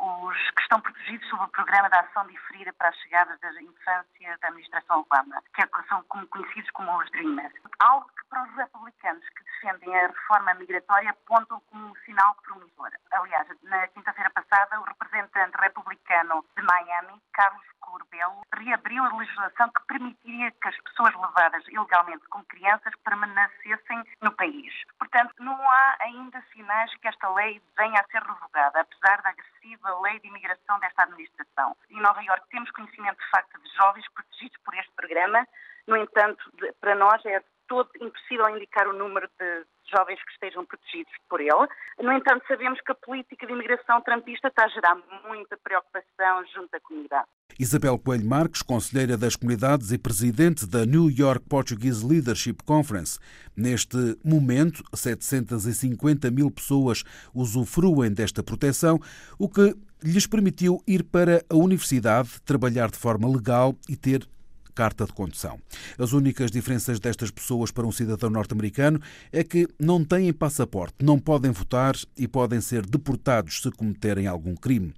os 0.00 0.50
que 0.52 0.62
estão 0.62 0.80
protegidos 0.80 1.28
sob 1.28 1.44
o 1.44 1.48
Programa 1.48 1.90
de 1.90 1.96
Ação 1.96 2.26
Diferida 2.26 2.72
para 2.72 2.88
as 2.88 2.96
Chegadas 2.96 3.38
da 3.40 3.50
Infância 3.62 4.38
da 4.40 4.48
Administração 4.48 5.00
Obama, 5.00 5.42
que 5.54 5.88
são 5.88 6.02
conhecidos 6.04 6.70
como 6.70 6.96
os 6.96 7.10
Dreamers. 7.10 7.52
Algo 7.80 8.06
que 8.08 8.24
para 8.30 8.44
os 8.44 8.54
republicanos 8.56 9.28
que 9.28 9.44
defendem 9.44 9.96
a 9.96 10.06
reforma 10.06 10.54
migratória 10.54 11.10
apontam 11.10 11.60
como 11.70 11.86
um 11.88 11.94
sinal 12.06 12.34
promissor. 12.42 12.90
Aliás, 13.12 13.46
na 13.64 13.86
quinta-feira 13.88 14.30
passada, 14.30 14.80
o 14.80 14.84
representante 14.84 15.56
republicano 15.58 16.44
de 16.56 16.62
Miami, 16.62 17.20
Carlos 17.32 17.66
Corbelo, 17.80 18.42
reabriu 18.56 19.04
a 19.04 19.16
legislação 19.16 19.68
que 19.70 19.86
permitiria 19.86 20.50
que 20.52 20.68
as 20.68 20.76
pessoas 20.80 21.14
levadas 21.14 21.66
ilegalmente 21.68 22.26
como 22.28 22.44
crianças 22.44 22.94
permanecessem 23.04 24.04
no 24.22 24.32
país. 24.32 24.72
Portanto, 24.98 25.34
não 25.40 25.60
há 25.60 25.96
ainda 26.00 26.42
sinais 26.52 26.94
que 26.96 27.08
esta 27.08 27.28
lei 27.34 27.60
venha 27.76 28.00
a 28.00 28.04
ser 28.04 28.22
revogada, 28.22 28.80
apesar 28.80 29.20
da 29.22 29.30
agressiva 29.30 29.89
lei 30.00 30.18
de 30.20 30.28
imigração 30.28 30.78
desta 30.80 31.02
administração. 31.02 31.76
Em 31.90 32.00
Nova 32.00 32.22
Iorque 32.22 32.48
temos 32.50 32.70
conhecimento 32.70 33.18
de 33.18 33.30
facto 33.30 33.60
de 33.60 33.68
jovens 33.76 34.06
protegidos 34.12 34.58
por 34.64 34.74
este 34.74 34.92
programa, 34.92 35.46
no 35.86 35.96
entanto, 35.96 36.44
para 36.80 36.94
nós 36.94 37.24
é 37.26 37.42
todo 37.66 37.90
impossível 38.00 38.48
indicar 38.48 38.88
o 38.88 38.92
número 38.92 39.28
de 39.38 39.64
jovens 39.84 40.22
que 40.24 40.32
estejam 40.32 40.64
protegidos 40.66 41.12
por 41.28 41.40
ele. 41.40 41.68
No 42.00 42.12
entanto, 42.12 42.44
sabemos 42.46 42.80
que 42.80 42.92
a 42.92 42.96
política 42.96 43.46
de 43.46 43.52
imigração 43.52 44.00
trampista 44.02 44.48
está 44.48 44.64
a 44.64 44.68
gerar 44.68 44.96
muita 45.28 45.56
preocupação 45.56 46.44
junto 46.46 46.74
à 46.74 46.80
comunidade. 46.80 47.28
Isabel 47.60 47.98
Coelho 47.98 48.26
Marques, 48.26 48.62
conselheira 48.62 49.18
das 49.18 49.36
comunidades 49.36 49.92
e 49.92 49.98
presidente 49.98 50.64
da 50.64 50.86
New 50.86 51.10
York 51.10 51.44
Portuguese 51.46 52.02
Leadership 52.02 52.56
Conference. 52.64 53.18
Neste 53.54 54.16
momento, 54.24 54.82
750 54.94 56.30
mil 56.30 56.50
pessoas 56.50 57.04
usufruem 57.34 58.12
desta 58.12 58.42
proteção, 58.42 58.98
o 59.38 59.46
que 59.46 59.76
lhes 60.02 60.26
permitiu 60.26 60.82
ir 60.86 61.04
para 61.04 61.44
a 61.50 61.54
universidade, 61.54 62.30
trabalhar 62.46 62.90
de 62.90 62.96
forma 62.96 63.28
legal 63.28 63.76
e 63.86 63.94
ter 63.94 64.26
carta 64.74 65.04
de 65.04 65.12
condução. 65.12 65.60
As 65.98 66.14
únicas 66.14 66.50
diferenças 66.50 66.98
destas 66.98 67.30
pessoas 67.30 67.70
para 67.70 67.86
um 67.86 67.92
cidadão 67.92 68.30
norte-americano 68.30 68.98
é 69.30 69.44
que 69.44 69.68
não 69.78 70.02
têm 70.02 70.32
passaporte, 70.32 71.04
não 71.04 71.18
podem 71.18 71.50
votar 71.50 71.94
e 72.16 72.26
podem 72.26 72.62
ser 72.62 72.86
deportados 72.86 73.60
se 73.60 73.70
cometerem 73.70 74.26
algum 74.26 74.56
crime. 74.56 74.94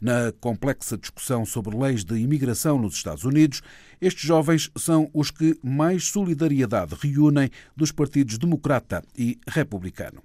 Na 0.00 0.32
complexa 0.40 0.96
discussão 0.96 1.44
sobre 1.44 1.76
leis 1.76 2.04
de 2.04 2.16
imigração 2.16 2.78
nos 2.78 2.94
Estados 2.94 3.24
Unidos, 3.24 3.62
estes 4.00 4.24
jovens 4.24 4.70
são 4.76 5.10
os 5.12 5.30
que 5.30 5.58
mais 5.62 6.04
solidariedade 6.04 6.94
reúnem 7.00 7.50
dos 7.76 7.92
partidos 7.92 8.38
democrata 8.38 9.02
e 9.16 9.38
republicano. 9.46 10.22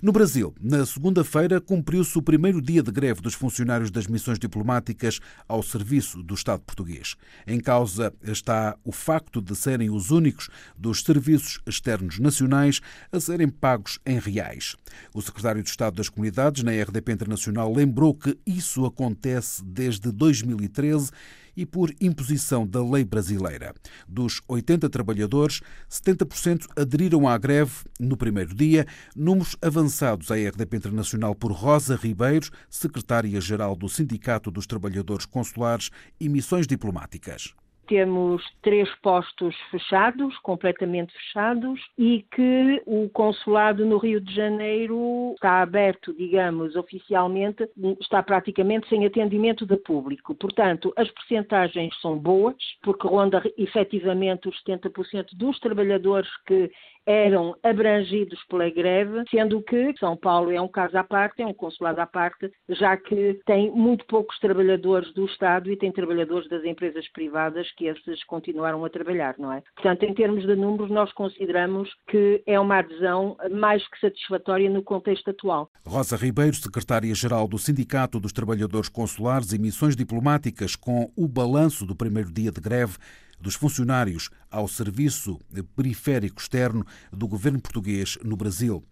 No 0.00 0.12
Brasil, 0.12 0.54
na 0.60 0.84
segunda-feira, 0.86 1.60
cumpriu-se 1.60 2.16
o 2.16 2.22
primeiro 2.22 2.62
dia 2.62 2.82
de 2.82 2.90
greve 2.90 3.20
dos 3.20 3.34
funcionários 3.34 3.90
das 3.90 4.06
missões 4.06 4.38
diplomáticas 4.38 5.20
ao 5.48 5.62
serviço 5.62 6.22
do 6.22 6.34
Estado 6.34 6.62
português. 6.62 7.16
Em 7.46 7.58
causa 7.60 8.12
está 8.22 8.76
o 8.84 8.92
facto 8.92 9.40
de 9.40 9.54
serem 9.56 9.90
os 9.90 10.10
únicos 10.10 10.48
dos 10.76 11.02
serviços 11.02 11.60
externos 11.66 12.18
nacionais 12.18 12.80
a 13.10 13.18
serem 13.18 13.48
pagos 13.48 13.98
em 14.06 14.18
reais. 14.18 14.76
O 15.12 15.20
secretário 15.20 15.62
de 15.62 15.68
Estado 15.68 15.96
das 15.96 16.08
Comunidades, 16.08 16.62
na 16.62 16.72
RDP 16.72 17.12
Internacional, 17.12 17.72
lembrou 17.72 18.14
que 18.14 18.38
isso 18.46 18.84
acontece 18.84 19.64
desde 19.64 20.12
2013 20.12 21.10
e 21.58 21.66
por 21.66 21.92
imposição 22.00 22.64
da 22.64 22.80
lei 22.80 23.04
brasileira. 23.04 23.74
Dos 24.06 24.40
80 24.46 24.88
trabalhadores, 24.88 25.60
70% 25.90 26.66
aderiram 26.76 27.26
à 27.26 27.36
greve 27.36 27.72
no 27.98 28.16
primeiro 28.16 28.54
dia, 28.54 28.86
números 29.16 29.56
avançados 29.60 30.30
à 30.30 30.36
RDP 30.36 30.76
Internacional 30.76 31.34
por 31.34 31.50
Rosa 31.50 31.96
Ribeiros, 31.96 32.52
secretária-geral 32.70 33.74
do 33.74 33.88
Sindicato 33.88 34.52
dos 34.52 34.68
Trabalhadores 34.68 35.26
Consulares 35.26 35.90
e 36.20 36.28
Missões 36.28 36.64
Diplomáticas 36.64 37.52
temos 37.88 38.44
três 38.62 38.88
postos 38.96 39.56
fechados, 39.70 40.36
completamente 40.38 41.12
fechados, 41.14 41.80
e 41.96 42.24
que 42.30 42.82
o 42.86 43.08
consulado 43.08 43.84
no 43.84 43.96
Rio 43.96 44.20
de 44.20 44.32
Janeiro 44.32 45.32
está 45.34 45.62
aberto, 45.62 46.14
digamos, 46.14 46.76
oficialmente, 46.76 47.68
está 48.00 48.22
praticamente 48.22 48.88
sem 48.88 49.04
atendimento 49.06 49.66
de 49.66 49.76
público. 49.78 50.34
Portanto, 50.34 50.92
as 50.96 51.10
percentagens 51.10 51.98
são 52.00 52.16
boas, 52.18 52.56
porque 52.82 53.08
ronda 53.08 53.42
efetivamente 53.56 54.48
os 54.48 54.62
70% 54.62 55.28
dos 55.32 55.58
trabalhadores 55.58 56.28
que 56.46 56.70
eram 57.08 57.56
abrangidos 57.62 58.38
pela 58.44 58.68
greve, 58.68 59.24
sendo 59.30 59.62
que 59.62 59.94
São 59.98 60.14
Paulo 60.14 60.52
é 60.52 60.60
um 60.60 60.68
caso 60.68 60.98
à 60.98 61.02
parte, 61.02 61.40
é 61.40 61.46
um 61.46 61.54
consulado 61.54 61.98
à 62.02 62.06
parte, 62.06 62.52
já 62.68 62.98
que 62.98 63.40
tem 63.46 63.70
muito 63.70 64.04
poucos 64.04 64.38
trabalhadores 64.38 65.10
do 65.14 65.24
Estado 65.24 65.72
e 65.72 65.76
tem 65.76 65.90
trabalhadores 65.90 66.46
das 66.50 66.62
empresas 66.64 67.08
privadas 67.08 67.70
que 67.78 67.86
esses 67.86 68.24
continuaram 68.24 68.84
a 68.84 68.90
trabalhar, 68.90 69.36
não 69.38 69.52
é? 69.52 69.62
Portanto, 69.76 70.02
em 70.02 70.12
termos 70.12 70.44
de 70.44 70.56
números, 70.56 70.90
nós 70.90 71.12
consideramos 71.12 71.88
que 72.08 72.42
é 72.44 72.58
uma 72.58 72.78
adesão 72.78 73.36
mais 73.52 73.86
que 73.88 74.00
satisfatória 74.00 74.68
no 74.68 74.82
contexto 74.82 75.30
atual. 75.30 75.70
Rosa 75.86 76.16
Ribeiro, 76.16 76.56
secretária-geral 76.56 77.46
do 77.46 77.56
Sindicato 77.56 78.18
dos 78.18 78.32
Trabalhadores 78.32 78.88
Consulares 78.88 79.52
e 79.52 79.58
Missões 79.58 79.94
Diplomáticas, 79.94 80.74
com 80.74 81.10
o 81.16 81.28
balanço 81.28 81.86
do 81.86 81.94
primeiro 81.94 82.32
dia 82.32 82.50
de 82.50 82.60
greve, 82.60 82.98
dos 83.40 83.54
funcionários 83.54 84.30
ao 84.50 84.66
serviço 84.66 85.38
periférico 85.76 86.40
externo 86.40 86.84
do 87.12 87.28
governo 87.28 87.60
português 87.60 88.18
no 88.24 88.36
Brasil. 88.36 88.82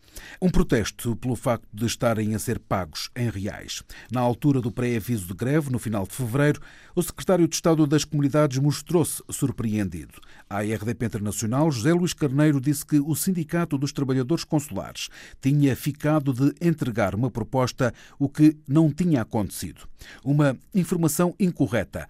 Um 0.41 0.49
protesto 0.49 1.15
pelo 1.17 1.37
facto 1.37 1.69
de 1.73 1.87
estarem 1.87 2.35
a 2.35 2.39
ser 2.39 2.59
pagos 2.59 3.11
em 3.15 3.29
reais. 3.29 3.83
Na 4.11 4.21
altura 4.21 4.61
do 4.61 4.73
pré-aviso 4.73 5.27
de 5.27 5.35
greve, 5.35 5.71
no 5.71 5.79
final 5.79 6.07
de 6.07 6.15
fevereiro, 6.15 6.61
o 6.95 7.03
secretário 7.03 7.47
de 7.47 7.55
Estado 7.55 7.87
das 7.87 8.05
Comunidades 8.05 8.59
mostrou-se 8.59 9.23
surpreendido. 9.31 10.15
À 10.49 10.61
RDP 10.61 11.07
Internacional, 11.07 11.71
José 11.71 11.93
Luís 11.93 12.13
Carneiro 12.13 12.61
disse 12.61 12.85
que 12.87 12.99
o 12.99 13.15
Sindicato 13.15 13.77
dos 13.77 13.93
Trabalhadores 13.93 14.45
Consulares 14.45 15.09
tinha 15.41 15.77
ficado 15.77 16.33
de 16.33 16.55
entregar 16.67 17.15
uma 17.15 17.31
proposta, 17.31 17.93
o 18.19 18.29
que 18.29 18.57
não 18.67 18.91
tinha 18.91 19.23
acontecido. 19.23 19.87
Uma 20.25 20.57
informação 20.75 21.35
incorreta. 21.39 22.09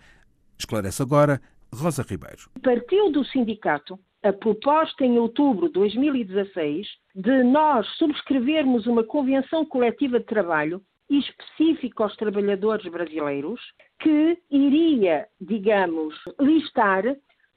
Esclarece 0.59 1.03
agora 1.03 1.41
Rosa 1.73 2.03
Ribeiro. 2.03 2.51
Partiu 2.63 3.11
do 3.11 3.25
sindicato 3.25 3.99
a 4.23 4.33
proposta 4.33 5.05
em 5.05 5.19
outubro 5.19 5.67
de 5.67 5.75
2016 5.75 6.87
de 7.15 7.43
nós 7.45 7.87
subscrevermos 7.97 8.87
uma 8.87 9.05
convenção 9.05 9.65
coletiva 9.65 10.19
de 10.19 10.27
trabalho 10.27 10.83
específica 11.09 12.03
aos 12.03 12.17
trabalhadores 12.17 12.91
brasileiros 12.91 13.61
que 14.01 14.39
iria, 14.51 15.27
digamos, 15.41 16.15
listar 16.41 17.05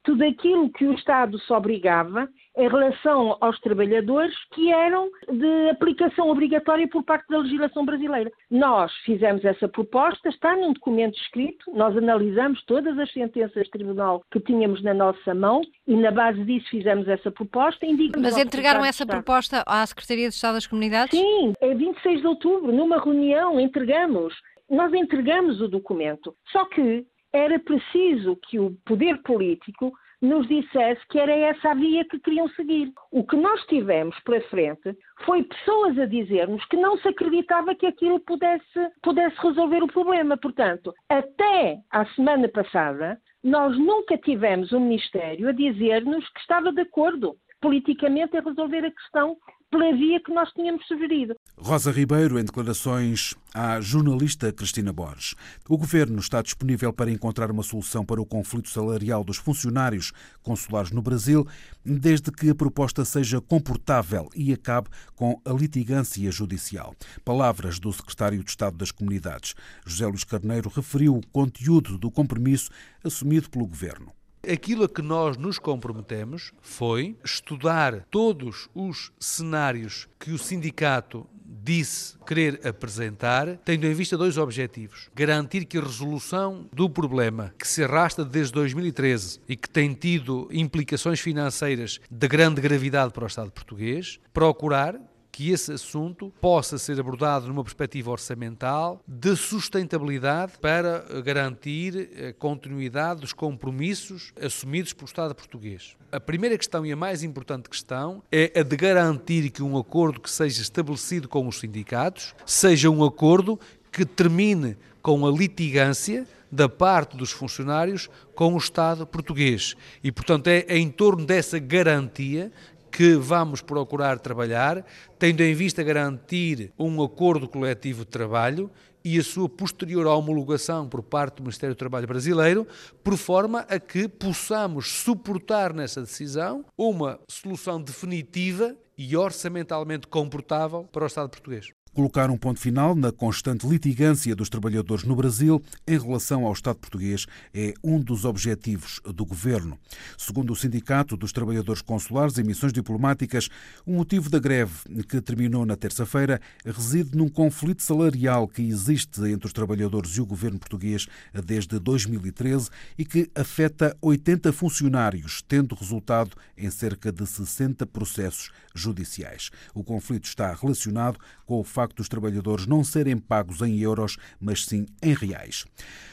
tudo 0.04 0.24
aquilo 0.24 0.72
que 0.72 0.86
o 0.86 0.94
Estado 0.94 1.40
se 1.40 1.52
obrigava 1.52 2.30
em 2.58 2.68
relação 2.68 3.38
aos 3.40 3.60
trabalhadores 3.60 4.36
que 4.54 4.72
eram 4.72 5.10
de 5.32 5.70
aplicação 5.70 6.30
obrigatória 6.30 6.88
por 6.88 7.04
parte 7.04 7.28
da 7.30 7.40
legislação 7.40 7.86
brasileira. 7.86 8.32
Nós 8.50 8.92
fizemos 9.06 9.44
essa 9.46 9.68
proposta, 9.68 10.30
está 10.30 10.56
num 10.56 10.74
documento 10.74 11.18
escrito, 11.20 11.72
nós 11.74 11.96
analisamos 11.96 12.64
todas 12.66 12.98
as 12.98 13.12
sentenças 13.12 13.64
de 13.64 13.72
tribunal 13.72 14.24
que 14.32 14.40
tínhamos 14.40 14.84
na 14.84 14.94
nossa 14.94 15.34
mão 15.34 15.62
e 15.88 15.96
na 15.96 16.12
base 16.12 16.44
disso 16.44 16.70
fizemos 16.70 17.08
essa 17.08 17.32
proposta. 17.32 17.86
Mas 18.20 18.38
entregaram 18.38 18.84
essa 18.84 19.06
proposta 19.06 19.64
à 19.66 19.86
Secretaria 19.86 20.28
de 20.28 20.36
Estado 20.36 20.56
das 20.56 20.68
Comunidades? 20.68 21.18
Sim, 21.18 21.54
é 21.62 21.74
26 21.74 22.22
de 22.22 22.28
outubro, 22.28 22.72
numa 22.72 23.02
reunião, 23.02 23.60
entregamos. 23.60 24.34
Nós 24.70 24.94
entregamos 24.94 25.62
o 25.62 25.68
documento. 25.68 26.36
Só 26.52 26.66
que 26.66 27.06
era 27.32 27.60
preciso 27.60 28.36
que 28.48 28.60
o 28.60 28.76
poder 28.86 29.22
político 29.22 29.94
nos 30.22 30.48
dissesse 30.48 31.02
que 31.10 31.20
era 31.20 31.32
essa 31.32 31.72
a 31.72 31.74
via 31.74 32.06
que 32.06 32.20
queriam 32.20 32.48
seguir. 32.50 32.92
O 33.12 33.26
que 33.26 33.36
nós 33.36 33.62
tivemos 33.68 34.18
pela 34.22 34.42
frente 34.44 34.98
foi 35.26 35.44
pessoas 35.44 35.98
a 35.98 36.06
dizer-nos 36.06 36.64
que 36.66 36.78
não 36.78 36.98
se 36.98 37.08
acreditava 37.08 37.76
que 37.76 37.86
aquilo 37.86 38.20
pudesse, 38.22 38.92
pudesse 39.02 39.38
resolver 39.38 39.84
o 39.84 39.88
problema. 39.88 40.38
Portanto, 40.38 40.94
até 41.08 41.80
à 41.92 42.06
semana 42.08 42.50
passada, 42.50 43.20
nós 43.44 43.78
nunca 43.78 44.18
tivemos 44.18 44.72
o 44.72 44.80
Ministério 44.80 45.50
a 45.50 45.52
dizer-nos 45.52 46.28
que 46.30 46.40
estava 46.42 46.72
de 46.72 46.82
acordo 46.82 47.36
politicamente 47.62 48.38
a 48.38 48.42
resolver 48.42 48.86
a 48.86 48.92
questão 48.92 49.38
pela 49.70 49.96
via 49.96 50.20
que 50.22 50.34
nós 50.34 50.52
tínhamos 50.54 50.86
sugerido. 50.88 51.36
Rosa 51.58 51.92
Ribeiro, 51.92 52.40
em 52.40 52.44
declarações 52.44 53.36
à 53.54 53.80
jornalista 53.80 54.52
Cristina 54.52 54.92
Borges. 54.92 55.36
O 55.68 55.78
governo 55.78 56.20
está 56.20 56.42
disponível 56.42 56.92
para 56.92 57.12
encontrar 57.12 57.52
uma 57.52 57.64
solução 57.64 58.06
para 58.06 58.22
o 58.22 58.26
conflito 58.26 58.70
salarial 58.70 59.24
dos 59.24 59.38
funcionários 59.38 60.12
consulares 60.42 60.92
no 60.92 61.02
Brasil, 61.02 61.48
desde 61.86 62.32
que 62.32 62.50
a 62.50 62.56
proposta 62.56 63.06
seja 63.06 63.42
comportável 63.42 64.30
e 64.36 64.52
acabe 64.54 64.90
com 65.16 65.40
a 65.46 65.52
litigância 65.52 66.32
judicial. 66.32 66.96
Palavras 67.24 67.80
do 67.80 67.92
secretário 67.94 68.44
de 68.44 68.50
Estado 68.50 68.78
das 68.78 68.92
Comunidades. 68.92 69.54
José 69.86 70.08
Luís 70.08 70.24
Carneiro 70.24 70.70
referiu 70.70 71.16
o 71.16 71.28
conteúdo 71.28 71.98
do 71.98 72.10
compromisso 72.10 72.72
assumido 73.04 73.50
pelo 73.50 73.68
governo. 73.68 74.19
Aquilo 74.48 74.86
a 74.86 74.90
que 74.90 75.02
nós 75.02 75.36
nos 75.36 75.60
comprometemos 75.60 76.54
foi 76.62 77.18
estudar 77.24 78.06
todos 78.10 78.70
os 78.74 79.12
cenários 79.20 80.08
que 80.18 80.32
o 80.32 80.38
sindicato 80.38 81.28
disse 81.62 82.18
querer 82.26 82.66
apresentar, 82.66 83.58
tendo 83.66 83.86
em 83.86 83.94
vista 83.94 84.18
dois 84.18 84.38
objetivos. 84.38 85.10
Garantir 85.14 85.66
que 85.66 85.78
a 85.78 85.82
resolução 85.82 86.70
do 86.72 86.90
problema, 86.90 87.54
que 87.60 87.68
se 87.68 87.84
arrasta 87.84 88.24
desde 88.24 88.54
2013 88.54 89.42
e 89.48 89.56
que 89.58 89.70
tem 89.70 89.94
tido 89.94 90.48
implicações 90.52 91.20
financeiras 91.20 92.00
de 92.10 92.28
grande 92.28 92.62
gravidade 92.62 93.12
para 93.12 93.26
o 93.26 93.28
Estado 93.28 93.52
português, 93.52 94.20
procurar 94.34 94.96
que 95.32 95.52
esse 95.52 95.72
assunto 95.72 96.34
possa 96.42 96.78
ser 96.78 97.00
abordado 97.00 97.48
numa 97.48 97.64
perspectiva 97.64 98.12
orçamental 98.12 99.02
de 99.08 99.36
sustentabilidade 99.36 100.54
para 100.60 101.22
garantir 101.22 102.10
a 102.30 102.34
continuidade 102.34 103.22
dos 103.22 103.34
compromissos 103.34 104.34
assumidos 104.42 104.94
pelo 104.94 105.08
Estado 105.08 105.36
português. 105.36 105.96
A 106.12 106.20
primeira 106.20 106.58
questão 106.58 106.86
e 106.86 106.92
a 106.92 106.96
mais 106.96 107.24
importante 107.24 107.70
questão 107.70 108.24
é 108.32 108.52
a 108.60 108.64
de 108.64 108.76
garantir 108.76 109.50
que 109.50 109.62
um 109.62 109.78
acordo 109.78 110.20
que 110.20 110.30
seja 110.30 110.62
estabelecido 110.62 111.28
com 111.28 111.48
os 111.48 111.60
sindicatos 111.60 112.34
seja 112.46 112.90
um 112.90 113.04
acordo 113.04 113.60
que 113.92 114.06
termine 114.06 114.76
com 115.02 115.26
a 115.26 115.32
litigância 115.32 116.28
da 116.52 116.68
parte 116.68 117.16
dos 117.16 117.32
funcionários 117.32 118.10
com 118.34 118.54
o 118.54 118.58
Estado 118.58 119.06
português. 119.06 119.76
E, 120.04 120.12
portanto, 120.12 120.48
é 120.48 120.66
em 120.70 120.90
torno 120.90 121.26
dessa 121.26 121.60
garantia 121.60 122.52
que 122.92 123.16
vamos 123.16 123.62
procurar 123.62 124.20
trabalhar, 124.20 124.86
tendo 125.18 125.42
em 125.42 125.54
vista 125.54 125.84
garantir 125.84 126.72
um 126.78 127.02
acordo 127.02 127.48
coletivo 127.48 128.06
de 128.06 128.12
trabalho 128.12 128.70
e 129.04 129.18
a 129.18 129.24
sua 129.24 129.48
posterior 129.48 130.06
homologação 130.08 130.88
por 130.88 131.02
parte 131.02 131.38
do 131.38 131.44
Ministério 131.44 131.76
do 131.76 131.78
Trabalho 131.78 132.08
brasileiro, 132.08 132.68
por 133.04 133.18
forma 133.18 133.62
a 133.70 133.80
que 133.80 134.08
possamos 134.08 134.92
suportar 134.92 135.74
nessa 135.74 136.02
decisão 136.02 136.66
uma 136.78 137.20
solução 137.28 137.82
definitiva 137.82 138.76
e 138.98 139.16
orçamentalmente 139.16 140.08
comportável 140.08 140.84
para 140.92 141.06
o 141.06 141.08
Estado 141.08 141.30
português 141.30 141.72
colocar 141.94 142.30
um 142.30 142.38
ponto 142.38 142.60
final 142.60 142.96
na 142.96 143.12
constante 143.12 143.68
litigância 143.68 144.36
dos 144.36 144.50
trabalhadores 144.50 145.04
no 145.04 145.16
Brasil 145.16 145.62
em 145.88 145.98
relação 145.98 146.46
ao 146.46 146.54
Estado 146.54 146.78
português 146.78 147.26
é 147.54 147.74
um 147.84 148.00
dos 148.00 148.26
objetivos 148.26 149.02
do 149.04 149.26
governo. 149.26 149.78
Segundo 150.18 150.54
o 150.54 150.56
Sindicato 150.56 151.18
dos 151.18 151.32
Trabalhadores 151.32 151.82
Consulares 151.82 152.38
e 152.38 152.44
Missões 152.44 152.74
Diplomáticas, 152.74 153.50
o 153.86 153.92
motivo 153.92 154.30
da 154.30 154.40
greve, 154.40 154.74
que 155.08 155.22
terminou 155.22 155.66
na 155.66 155.76
terça-feira, 155.76 156.40
reside 156.66 157.18
num 157.18 157.30
conflito 157.30 157.84
salarial 157.84 158.48
que 158.48 158.62
existe 158.62 159.22
entre 159.26 159.48
os 159.48 159.54
trabalhadores 159.54 160.12
e 160.12 160.22
o 160.22 160.26
governo 160.26 160.60
português 160.60 161.08
desde 161.46 161.80
2013 161.80 162.70
e 162.98 163.06
que 163.06 163.30
afeta 163.36 163.96
80 164.02 164.52
funcionários, 164.54 165.42
tendo 165.48 165.76
resultado 165.76 166.36
em 166.58 166.70
cerca 166.70 167.12
de 167.12 167.26
60 167.26 167.86
processos 167.88 168.52
judiciais. 168.74 169.50
O 169.74 169.84
conflito 169.84 170.26
está 170.26 170.54
relacionado 170.54 171.20
com 171.46 171.60
o 171.60 171.64
facto 171.80 171.96
dos 171.96 172.10
trabalhadores 172.10 172.68
não 172.68 172.84
serem 172.84 173.18
pagos 173.18 173.62
em 173.62 173.80
euros, 173.80 174.18
mas 174.38 174.66
sim 174.66 174.86
em 175.02 175.14
reais. 175.14 175.64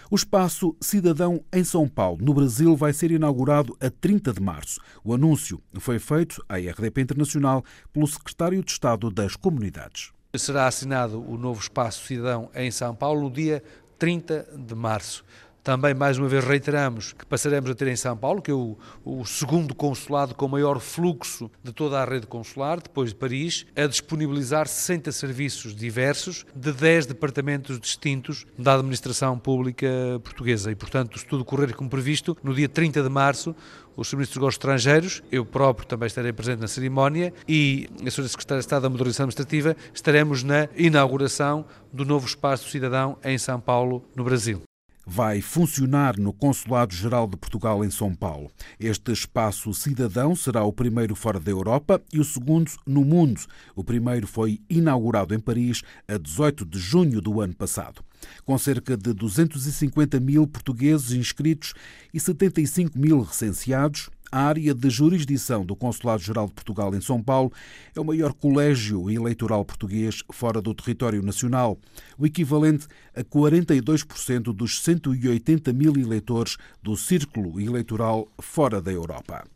O 0.08 0.14
espaço 0.14 0.76
Cidadão 0.80 1.42
em 1.52 1.64
São 1.64 1.88
Paulo, 1.88 2.24
no 2.24 2.32
Brasil, 2.32 2.76
vai 2.76 2.92
ser 2.92 3.10
inaugurado 3.10 3.76
a 3.80 3.90
30 3.90 4.32
de 4.32 4.40
março. 4.40 4.80
O 5.02 5.12
anúncio 5.12 5.60
foi 5.80 5.98
feito 5.98 6.40
à 6.48 6.56
RDP 6.56 7.00
Internacional 7.00 7.64
pelo 7.92 8.06
secretário 8.06 8.62
de 8.62 8.70
Estado 8.70 9.10
das 9.10 9.34
Comunidades. 9.34 10.12
Será 10.36 10.68
assinado 10.68 11.20
o 11.20 11.36
novo 11.36 11.60
espaço 11.60 12.06
Cidadão 12.06 12.48
em 12.54 12.70
São 12.70 12.94
Paulo 12.94 13.22
no 13.22 13.30
dia 13.30 13.60
30 13.98 14.48
de 14.56 14.74
março. 14.76 15.24
Também, 15.66 15.94
mais 15.94 16.16
uma 16.16 16.28
vez, 16.28 16.44
reiteramos 16.44 17.12
que 17.12 17.26
passaremos 17.26 17.68
a 17.68 17.74
ter 17.74 17.88
em 17.88 17.96
São 17.96 18.16
Paulo, 18.16 18.40
que 18.40 18.52
é 18.52 18.54
o, 18.54 18.78
o, 19.04 19.24
segundo 19.24 19.74
consulado 19.74 20.32
com 20.32 20.46
maior 20.46 20.78
fluxo 20.78 21.50
de 21.60 21.72
toda 21.72 22.00
a 22.00 22.04
rede 22.04 22.24
consular, 22.24 22.80
depois 22.80 23.08
de 23.08 23.16
Paris, 23.16 23.66
a 23.74 23.84
disponibilizar 23.88 24.68
60 24.68 25.10
serviços 25.10 25.74
diversos 25.74 26.46
de 26.54 26.70
10 26.70 27.06
departamentos 27.06 27.80
distintos 27.80 28.46
da 28.56 28.74
administração 28.74 29.36
pública 29.40 29.88
portuguesa. 30.22 30.70
E, 30.70 30.76
portanto, 30.76 31.18
se 31.18 31.26
tudo 31.26 31.44
correr 31.44 31.74
como 31.74 31.90
previsto, 31.90 32.36
no 32.44 32.54
dia 32.54 32.68
30 32.68 33.02
de 33.02 33.08
março, 33.08 33.52
os 33.96 34.14
ministros 34.14 34.40
dos 34.40 34.54
estrangeiros, 34.54 35.20
eu 35.32 35.44
próprio 35.44 35.84
também 35.84 36.06
estarei 36.06 36.32
presente 36.32 36.60
na 36.60 36.68
cerimónia 36.68 37.34
e 37.48 37.88
a 38.04 38.08
Sra. 38.08 38.28
Secretária 38.28 38.60
de 38.60 38.66
Estado 38.66 38.82
da 38.82 38.88
Modernização 38.88 39.24
Administrativa 39.24 39.76
estaremos 39.92 40.44
na 40.44 40.68
inauguração 40.76 41.64
do 41.92 42.04
novo 42.04 42.24
Espaço 42.24 42.70
Cidadão 42.70 43.18
em 43.24 43.36
São 43.36 43.58
Paulo, 43.58 44.04
no 44.14 44.22
Brasil 44.22 44.62
vai 45.06 45.40
funcionar 45.40 46.18
no 46.18 46.32
Consulado-Geral 46.32 47.28
de 47.28 47.36
Portugal 47.36 47.84
em 47.84 47.90
São 47.90 48.12
Paulo. 48.12 48.50
Este 48.78 49.12
espaço 49.12 49.72
cidadão 49.72 50.34
será 50.34 50.64
o 50.64 50.72
primeiro 50.72 51.14
fora 51.14 51.38
da 51.38 51.50
Europa 51.50 52.02
e 52.12 52.18
o 52.18 52.24
segundo 52.24 52.72
no 52.84 53.04
mundo. 53.04 53.40
O 53.76 53.84
primeiro 53.84 54.26
foi 54.26 54.60
inaugurado 54.68 55.32
em 55.32 55.38
Paris 55.38 55.82
a 56.08 56.18
18 56.18 56.66
de 56.66 56.78
junho 56.80 57.20
do 57.20 57.40
ano 57.40 57.54
passado. 57.54 58.02
Com 58.44 58.58
cerca 58.58 58.96
de 58.96 59.12
250 59.12 60.18
mil 60.18 60.46
portugueses 60.46 61.12
inscritos 61.12 61.72
e 62.12 62.18
75 62.18 62.98
mil 62.98 63.20
recenseados, 63.20 64.10
a 64.30 64.40
área 64.40 64.74
de 64.74 64.90
jurisdição 64.90 65.64
do 65.64 65.76
Consulado-Geral 65.76 66.46
de 66.46 66.54
Portugal 66.54 66.94
em 66.94 67.00
São 67.00 67.22
Paulo 67.22 67.52
é 67.94 68.00
o 68.00 68.04
maior 68.04 68.32
colégio 68.32 69.10
eleitoral 69.10 69.64
português 69.64 70.22
fora 70.32 70.60
do 70.60 70.74
território 70.74 71.22
nacional, 71.22 71.78
o 72.18 72.26
equivalente 72.26 72.86
a 73.14 73.22
42% 73.22 74.52
dos 74.52 74.82
180 74.82 75.72
mil 75.72 75.96
eleitores 75.96 76.56
do 76.82 76.96
círculo 76.96 77.60
eleitoral 77.60 78.28
fora 78.40 78.80
da 78.80 78.92
Europa. 78.92 79.55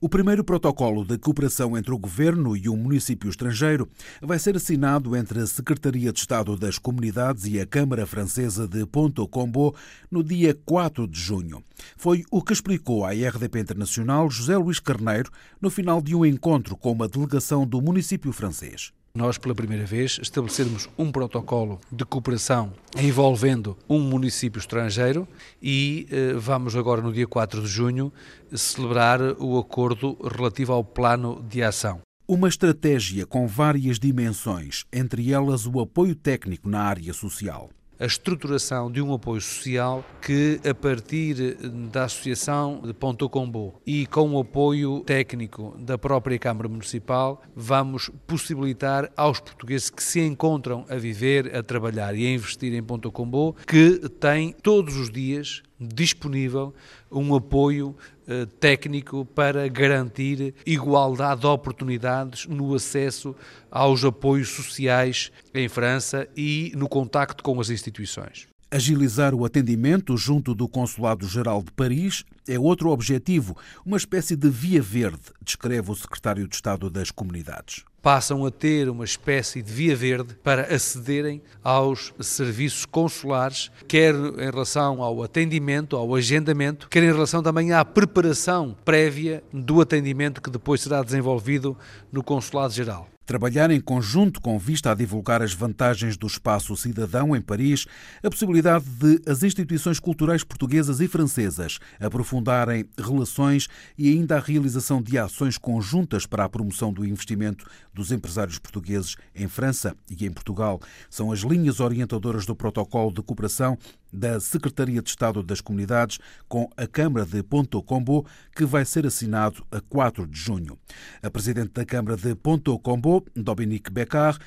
O 0.00 0.08
primeiro 0.08 0.44
protocolo 0.44 1.04
de 1.04 1.18
cooperação 1.18 1.76
entre 1.76 1.92
o 1.92 1.98
governo 1.98 2.56
e 2.56 2.68
um 2.68 2.76
município 2.76 3.28
estrangeiro 3.28 3.88
vai 4.22 4.38
ser 4.38 4.54
assinado 4.54 5.16
entre 5.16 5.40
a 5.40 5.46
Secretaria 5.46 6.12
de 6.12 6.20
Estado 6.20 6.56
das 6.56 6.78
Comunidades 6.78 7.46
e 7.46 7.58
a 7.58 7.66
Câmara 7.66 8.06
Francesa 8.06 8.68
de 8.68 8.86
Ponto 8.86 9.26
Combo 9.26 9.74
no 10.08 10.22
dia 10.22 10.56
4 10.64 11.08
de 11.08 11.18
junho. 11.18 11.64
Foi 11.96 12.24
o 12.30 12.40
que 12.40 12.52
explicou 12.52 13.04
à 13.04 13.10
RDP 13.10 13.58
Internacional 13.58 14.30
José 14.30 14.56
Luís 14.56 14.78
Carneiro 14.78 15.32
no 15.60 15.68
final 15.68 16.00
de 16.00 16.14
um 16.14 16.24
encontro 16.24 16.76
com 16.76 16.92
uma 16.92 17.08
delegação 17.08 17.66
do 17.66 17.82
município 17.82 18.32
francês 18.32 18.92
nós, 19.14 19.38
pela 19.38 19.54
primeira 19.54 19.84
vez, 19.84 20.18
estabelecermos 20.20 20.88
um 20.96 21.10
protocolo 21.10 21.80
de 21.90 22.04
cooperação 22.04 22.72
envolvendo 22.96 23.76
um 23.88 23.98
município 23.98 24.58
estrangeiro 24.58 25.26
e 25.62 26.06
eh, 26.10 26.34
vamos 26.34 26.76
agora, 26.76 27.02
no 27.02 27.12
dia 27.12 27.26
4 27.26 27.62
de 27.62 27.68
junho, 27.68 28.12
celebrar 28.52 29.20
o 29.38 29.58
acordo 29.58 30.16
relativo 30.22 30.72
ao 30.72 30.84
plano 30.84 31.44
de 31.48 31.62
ação. 31.62 32.00
Uma 32.26 32.48
estratégia 32.48 33.26
com 33.26 33.46
várias 33.46 33.98
dimensões, 33.98 34.84
entre 34.92 35.32
elas 35.32 35.66
o 35.66 35.80
apoio 35.80 36.14
técnico 36.14 36.68
na 36.68 36.82
área 36.82 37.12
social 37.14 37.70
a 37.98 38.06
estruturação 38.06 38.90
de 38.90 39.02
um 39.02 39.12
apoio 39.12 39.40
social 39.40 40.04
que, 40.22 40.60
a 40.68 40.74
partir 40.74 41.56
da 41.90 42.04
Associação 42.04 42.80
de 42.84 42.94
Ponto 42.94 43.28
Combo 43.28 43.80
e 43.86 44.06
com 44.06 44.30
o 44.32 44.40
apoio 44.40 45.00
técnico 45.00 45.76
da 45.78 45.98
própria 45.98 46.38
Câmara 46.38 46.68
Municipal, 46.68 47.42
vamos 47.54 48.10
possibilitar 48.26 49.10
aos 49.16 49.40
portugueses 49.40 49.90
que 49.90 50.02
se 50.02 50.20
encontram 50.20 50.86
a 50.88 50.94
viver, 50.96 51.54
a 51.54 51.62
trabalhar 51.62 52.14
e 52.14 52.26
a 52.26 52.30
investir 52.30 52.72
em 52.72 52.82
Ponto 52.82 53.10
Combo, 53.10 53.56
que 53.66 54.08
têm 54.20 54.52
todos 54.52 54.96
os 54.96 55.10
dias 55.10 55.62
disponível 55.80 56.74
um 57.10 57.34
apoio 57.34 57.94
eh, 58.26 58.46
técnico 58.58 59.24
para 59.24 59.68
garantir 59.68 60.54
igualdade 60.66 61.42
de 61.42 61.46
oportunidades 61.46 62.46
no 62.46 62.74
acesso 62.74 63.34
aos 63.70 64.04
apoios 64.04 64.48
sociais 64.48 65.30
em 65.54 65.68
França 65.68 66.28
e 66.36 66.72
no 66.74 66.88
contacto 66.88 67.44
com 67.44 67.60
as 67.60 67.70
instituições. 67.70 68.47
Agilizar 68.70 69.34
o 69.34 69.46
atendimento 69.46 70.14
junto 70.18 70.54
do 70.54 70.68
Consulado-Geral 70.68 71.62
de 71.62 71.72
Paris 71.72 72.22
é 72.46 72.58
outro 72.58 72.90
objetivo, 72.90 73.56
uma 73.84 73.96
espécie 73.96 74.36
de 74.36 74.50
via 74.50 74.82
verde, 74.82 75.22
descreve 75.42 75.90
o 75.90 75.94
secretário 75.94 76.46
de 76.46 76.54
Estado 76.54 76.90
das 76.90 77.10
Comunidades 77.10 77.84
passam 78.00 78.46
a 78.46 78.50
ter 78.50 78.88
uma 78.88 79.04
espécie 79.04 79.60
de 79.60 79.70
via 79.70 79.94
verde 79.94 80.34
para 80.42 80.74
acederem 80.74 81.42
aos 81.62 82.14
serviços 82.20 82.86
consulares, 82.86 83.70
quer 83.86 84.14
em 84.14 84.50
relação 84.50 85.02
ao 85.02 85.22
atendimento, 85.22 85.96
ao 85.96 86.14
agendamento, 86.14 86.88
quer 86.88 87.02
em 87.02 87.12
relação 87.12 87.42
também 87.42 87.72
à 87.72 87.84
preparação 87.84 88.74
prévia 88.84 89.42
do 89.52 89.80
atendimento 89.80 90.40
que 90.40 90.48
depois 90.48 90.80
será 90.80 91.02
desenvolvido 91.02 91.76
no 92.10 92.22
Consulado 92.22 92.72
Geral. 92.72 93.08
Trabalhar 93.28 93.70
em 93.70 93.78
conjunto 93.78 94.40
com 94.40 94.58
vista 94.58 94.90
a 94.90 94.94
divulgar 94.94 95.42
as 95.42 95.52
vantagens 95.52 96.16
do 96.16 96.26
espaço 96.26 96.74
cidadão 96.78 97.36
em 97.36 97.42
Paris, 97.42 97.84
a 98.22 98.30
possibilidade 98.30 98.86
de 98.86 99.20
as 99.30 99.42
instituições 99.42 100.00
culturais 100.00 100.42
portuguesas 100.42 100.98
e 100.98 101.06
francesas 101.06 101.78
aprofundarem 102.00 102.86
relações 102.96 103.68
e 103.98 104.08
ainda 104.08 104.38
a 104.38 104.40
realização 104.40 105.02
de 105.02 105.18
ações 105.18 105.58
conjuntas 105.58 106.24
para 106.24 106.44
a 106.44 106.48
promoção 106.48 106.90
do 106.90 107.04
investimento 107.04 107.66
dos 107.92 108.10
empresários 108.10 108.58
portugueses 108.58 109.14
em 109.34 109.46
França 109.46 109.94
e 110.08 110.24
em 110.24 110.32
Portugal. 110.32 110.80
São 111.10 111.30
as 111.30 111.40
linhas 111.40 111.80
orientadoras 111.80 112.46
do 112.46 112.56
protocolo 112.56 113.12
de 113.12 113.20
cooperação 113.20 113.76
da 114.12 114.40
Secretaria 114.40 115.02
de 115.02 115.10
Estado 115.10 115.42
das 115.42 115.60
Comunidades 115.60 116.18
com 116.48 116.68
a 116.76 116.86
Câmara 116.86 117.26
de 117.26 117.42
Ponto 117.42 117.82
Combo, 117.82 118.26
que 118.54 118.64
vai 118.64 118.84
ser 118.84 119.06
assinado 119.06 119.66
a 119.70 119.80
4 119.80 120.26
de 120.26 120.38
junho. 120.38 120.78
A 121.22 121.30
Presidente 121.30 121.72
da 121.72 121.84
Câmara 121.84 122.16
de 122.16 122.34
Ponto 122.34 122.78
Combo, 122.78 123.24
Dominique 123.34 123.90
Beccar, 123.90 124.38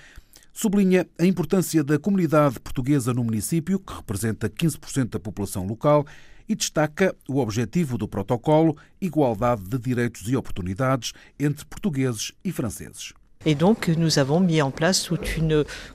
sublinha 0.54 1.08
a 1.20 1.26
importância 1.26 1.84
da 1.84 1.98
comunidade 1.98 2.60
portuguesa 2.60 3.14
no 3.14 3.24
município, 3.24 3.80
que 3.80 3.94
representa 3.94 4.50
15% 4.50 5.10
da 5.10 5.20
população 5.20 5.66
local, 5.66 6.06
e 6.48 6.56
destaca 6.56 7.16
o 7.30 7.38
objetivo 7.38 7.98
do 7.98 8.08
protocolo, 8.08 8.76
igualdade 9.00 9.64
de 9.64 9.78
direitos 9.78 10.28
e 10.28 10.36
oportunidades 10.36 11.14
entre 11.40 11.66
portugueses 11.66 12.34
e 12.44 12.52
franceses. 12.52 13.14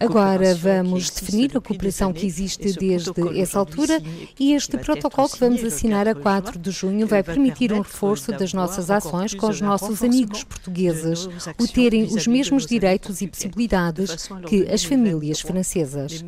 Agora 0.01 0.55
vamos 0.55 1.11
definir 1.11 1.57
a 1.57 1.61
cooperação 1.61 2.13
que 2.13 2.27
existe 2.27 2.73
desde 2.73 3.13
essa 3.41 3.59
altura 3.59 4.03
e 4.39 4.53
este 4.53 4.77
protocolo 4.79 5.29
que 5.29 5.39
vamos 5.39 5.63
assinar 5.63 6.09
a 6.09 6.15
4 6.15 6.59
de 6.59 6.71
junho 6.71 7.07
vai 7.07 7.23
permitir 7.23 7.73
um 7.73 7.81
reforço 7.81 8.33
das 8.33 8.53
nossas 8.53 8.91
ações 8.91 9.35
com 9.35 9.49
os 9.49 9.61
nossos 9.61 10.03
amigos 10.03 10.43
portugueses, 10.43 11.29
o 11.59 11.69
terem 11.69 12.05
os 12.05 12.27
mesmos 12.27 12.67
direitos 12.67 13.21
e 13.21 13.29
possibilidades 13.29 14.29
que 14.49 14.69
as 14.69 14.85
famílias 14.85 15.41
francesas. 15.41 16.25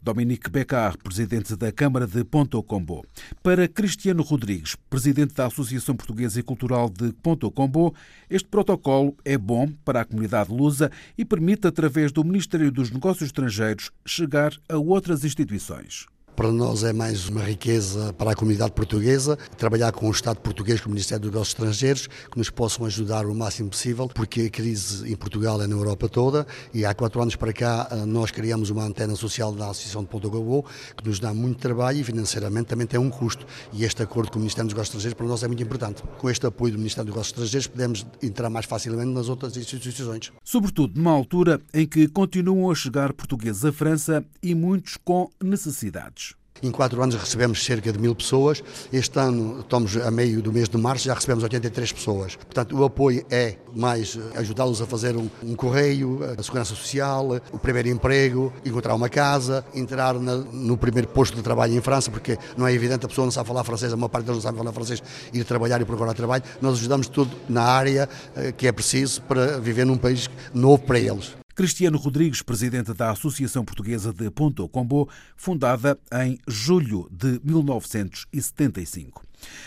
Dominique 0.00 0.50
Beccar, 0.50 0.96
presidente 0.96 1.56
da 1.56 1.70
Câmara 1.70 2.06
de 2.06 2.24
Ponto 2.24 2.62
Combo. 2.62 3.04
Para 3.42 3.68
Cristiano 3.68 4.22
Rodrigues, 4.22 4.76
presidente 4.88 5.34
da 5.34 5.46
Associação 5.46 5.94
Portuguesa 5.94 6.40
e 6.40 6.42
Cultural 6.42 6.88
de 6.88 7.12
Ponto 7.12 7.50
Combo, 7.50 7.81
Este 8.28 8.48
protocolo 8.48 9.16
é 9.24 9.36
bom 9.38 9.68
para 9.84 10.00
a 10.00 10.04
comunidade 10.04 10.52
lusa 10.52 10.90
e 11.16 11.24
permite, 11.24 11.66
através 11.66 12.12
do 12.12 12.24
Ministério 12.24 12.70
dos 12.70 12.90
Negócios 12.90 13.26
Estrangeiros, 13.26 13.90
chegar 14.06 14.52
a 14.68 14.76
outras 14.76 15.24
instituições. 15.24 16.06
Para 16.34 16.50
nós 16.50 16.82
é 16.82 16.94
mais 16.94 17.28
uma 17.28 17.42
riqueza 17.42 18.12
para 18.14 18.30
a 18.30 18.34
comunidade 18.34 18.72
portuguesa 18.72 19.36
trabalhar 19.58 19.92
com 19.92 20.08
o 20.08 20.10
Estado 20.10 20.38
português, 20.40 20.80
com 20.80 20.88
o 20.88 20.90
Ministério 20.90 21.20
dos 21.20 21.30
Negócios 21.30 21.54
Estrangeiros, 21.54 22.06
que 22.06 22.38
nos 22.38 22.48
possam 22.48 22.86
ajudar 22.86 23.26
o 23.26 23.34
máximo 23.34 23.68
possível, 23.68 24.08
porque 24.08 24.42
a 24.42 24.50
crise 24.50 25.12
em 25.12 25.14
Portugal 25.14 25.60
é 25.60 25.66
na 25.66 25.74
Europa 25.74 26.08
toda 26.08 26.46
e 26.72 26.86
há 26.86 26.94
quatro 26.94 27.20
anos 27.20 27.36
para 27.36 27.52
cá 27.52 27.86
eh, 27.90 28.06
nós 28.06 28.30
criamos 28.30 28.70
uma 28.70 28.82
antena 28.82 29.14
social 29.14 29.52
da 29.52 29.68
Associação 29.68 30.02
de 30.02 30.08
Ponto 30.08 30.30
Gabô, 30.30 30.64
que 30.96 31.06
nos 31.06 31.20
dá 31.20 31.34
muito 31.34 31.58
trabalho 31.58 31.98
e 31.98 32.04
financeiramente 32.04 32.66
também 32.66 32.86
tem 32.86 32.98
um 32.98 33.10
custo. 33.10 33.46
E 33.70 33.84
este 33.84 34.02
acordo 34.02 34.30
com 34.30 34.38
o 34.38 34.40
Ministério 34.40 34.66
dos 34.68 34.74
Negócios 34.74 34.94
Estrangeiros 34.94 35.18
para 35.18 35.26
nós 35.26 35.42
é 35.42 35.46
muito 35.48 35.62
importante. 35.62 36.02
Com 36.16 36.30
este 36.30 36.46
apoio 36.46 36.72
do 36.72 36.78
Ministério 36.78 37.04
dos 37.04 37.14
Negócios 37.14 37.32
Estrangeiros 37.32 37.66
podemos 37.66 38.06
entrar 38.22 38.48
mais 38.48 38.64
facilmente 38.64 39.10
nas 39.10 39.28
outras 39.28 39.54
instituições. 39.54 40.32
Sobretudo 40.42 40.96
numa 40.96 41.12
altura 41.12 41.60
em 41.74 41.86
que 41.86 42.08
continuam 42.08 42.70
a 42.70 42.74
chegar 42.74 43.12
portugueses 43.12 43.66
à 43.66 43.72
França 43.72 44.24
e 44.42 44.54
muitos 44.54 44.96
com 44.96 45.30
necessidades. 45.42 46.21
Em 46.62 46.70
quatro 46.70 47.02
anos 47.02 47.16
recebemos 47.16 47.64
cerca 47.64 47.92
de 47.92 47.98
mil 47.98 48.14
pessoas. 48.14 48.62
Este 48.92 49.18
ano, 49.18 49.60
estamos 49.60 49.96
a 49.96 50.12
meio 50.12 50.40
do 50.40 50.52
mês 50.52 50.68
de 50.68 50.78
março, 50.78 51.06
já 51.06 51.14
recebemos 51.14 51.42
83 51.42 51.90
pessoas. 51.90 52.36
Portanto, 52.36 52.78
o 52.78 52.84
apoio 52.84 53.26
é 53.28 53.56
mais 53.74 54.16
eh, 54.16 54.38
ajudá-los 54.38 54.80
a 54.80 54.86
fazer 54.86 55.16
um, 55.16 55.28
um, 55.42 55.56
correio, 55.56 56.20
a 56.38 56.40
segurança 56.40 56.72
social, 56.72 57.40
o 57.50 57.58
primeiro 57.58 57.88
emprego, 57.88 58.52
encontrar 58.64 58.94
uma 58.94 59.08
casa, 59.08 59.64
entrar 59.74 60.14
na, 60.14 60.36
no 60.36 60.76
primeiro 60.76 61.08
posto 61.08 61.34
de 61.34 61.42
trabalho 61.42 61.74
em 61.74 61.80
França, 61.80 62.12
porque 62.12 62.38
não 62.56 62.64
é 62.64 62.72
evidente, 62.72 63.04
a 63.06 63.08
pessoa 63.08 63.24
não 63.24 63.32
sabe 63.32 63.48
falar 63.48 63.64
francês, 63.64 63.92
a 63.92 63.96
maior 63.96 64.08
parte 64.08 64.26
deles 64.26 64.36
não 64.36 64.42
sabe 64.42 64.56
falar 64.56 64.72
francês, 64.72 65.02
ir 65.32 65.42
trabalhar 65.42 65.80
e 65.80 65.84
procurar 65.84 66.14
trabalho. 66.14 66.44
Nós 66.60 66.74
ajudamos 66.74 67.08
tudo 67.08 67.36
na 67.48 67.62
área 67.62 68.08
eh, 68.36 68.52
que 68.52 68.68
é 68.68 68.72
preciso 68.72 69.20
para 69.22 69.58
viver 69.58 69.84
num 69.84 69.96
país 69.98 70.30
novo 70.54 70.78
para 70.84 71.00
eles. 71.00 71.41
Cristiano 71.54 71.98
Rodrigues, 71.98 72.40
presidente 72.40 72.94
da 72.94 73.10
Associação 73.10 73.62
Portuguesa 73.62 74.10
de 74.10 74.30
Ponto 74.30 74.66
Combo, 74.70 75.08
fundada 75.36 75.98
em 76.24 76.38
julho 76.48 77.06
de 77.10 77.38
1975. 77.44 79.22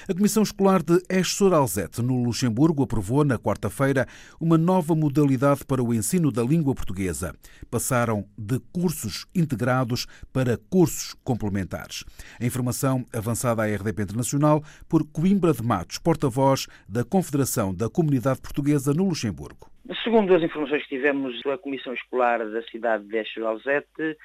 A 0.08 0.14
Comissão 0.14 0.42
Escolar 0.42 0.82
de 0.82 1.00
Esch-sur-Alzette, 1.08 2.02
no 2.02 2.24
Luxemburgo, 2.24 2.82
aprovou 2.84 3.24
na 3.24 3.38
quarta-feira 3.38 4.08
uma 4.40 4.58
nova 4.58 4.96
modalidade 4.96 5.64
para 5.64 5.84
o 5.84 5.94
ensino 5.94 6.32
da 6.32 6.42
língua 6.42 6.74
portuguesa. 6.74 7.36
Passaram 7.70 8.26
de 8.36 8.60
cursos 8.72 9.26
integrados 9.36 10.08
para 10.34 10.58
cursos 10.70 11.14
complementares. 11.24 12.04
A 12.40 12.46
informação 12.46 13.06
avançada 13.14 13.64
à 13.64 13.68
RDP 13.68 14.04
Internacional 14.04 14.64
por 14.90 15.06
Coimbra 15.06 15.54
de 15.54 15.62
Matos, 15.62 16.00
porta-voz 16.00 16.66
da 16.90 17.04
Confederação 17.04 17.76
da 17.76 17.90
Comunidade 17.90 18.42
Portuguesa 18.42 18.94
no 18.94 19.08
Luxemburgo. 19.08 19.75
Segundo 20.04 20.34
as 20.34 20.42
informações 20.42 20.82
que 20.84 20.96
tivemos, 20.96 21.46
a 21.46 21.60
Comissão 21.60 21.94
Escolar 21.94 22.40
da 22.50 22.64
cidade 22.64 23.04
de 23.08 23.18
Esch-Alzette 23.18 24.18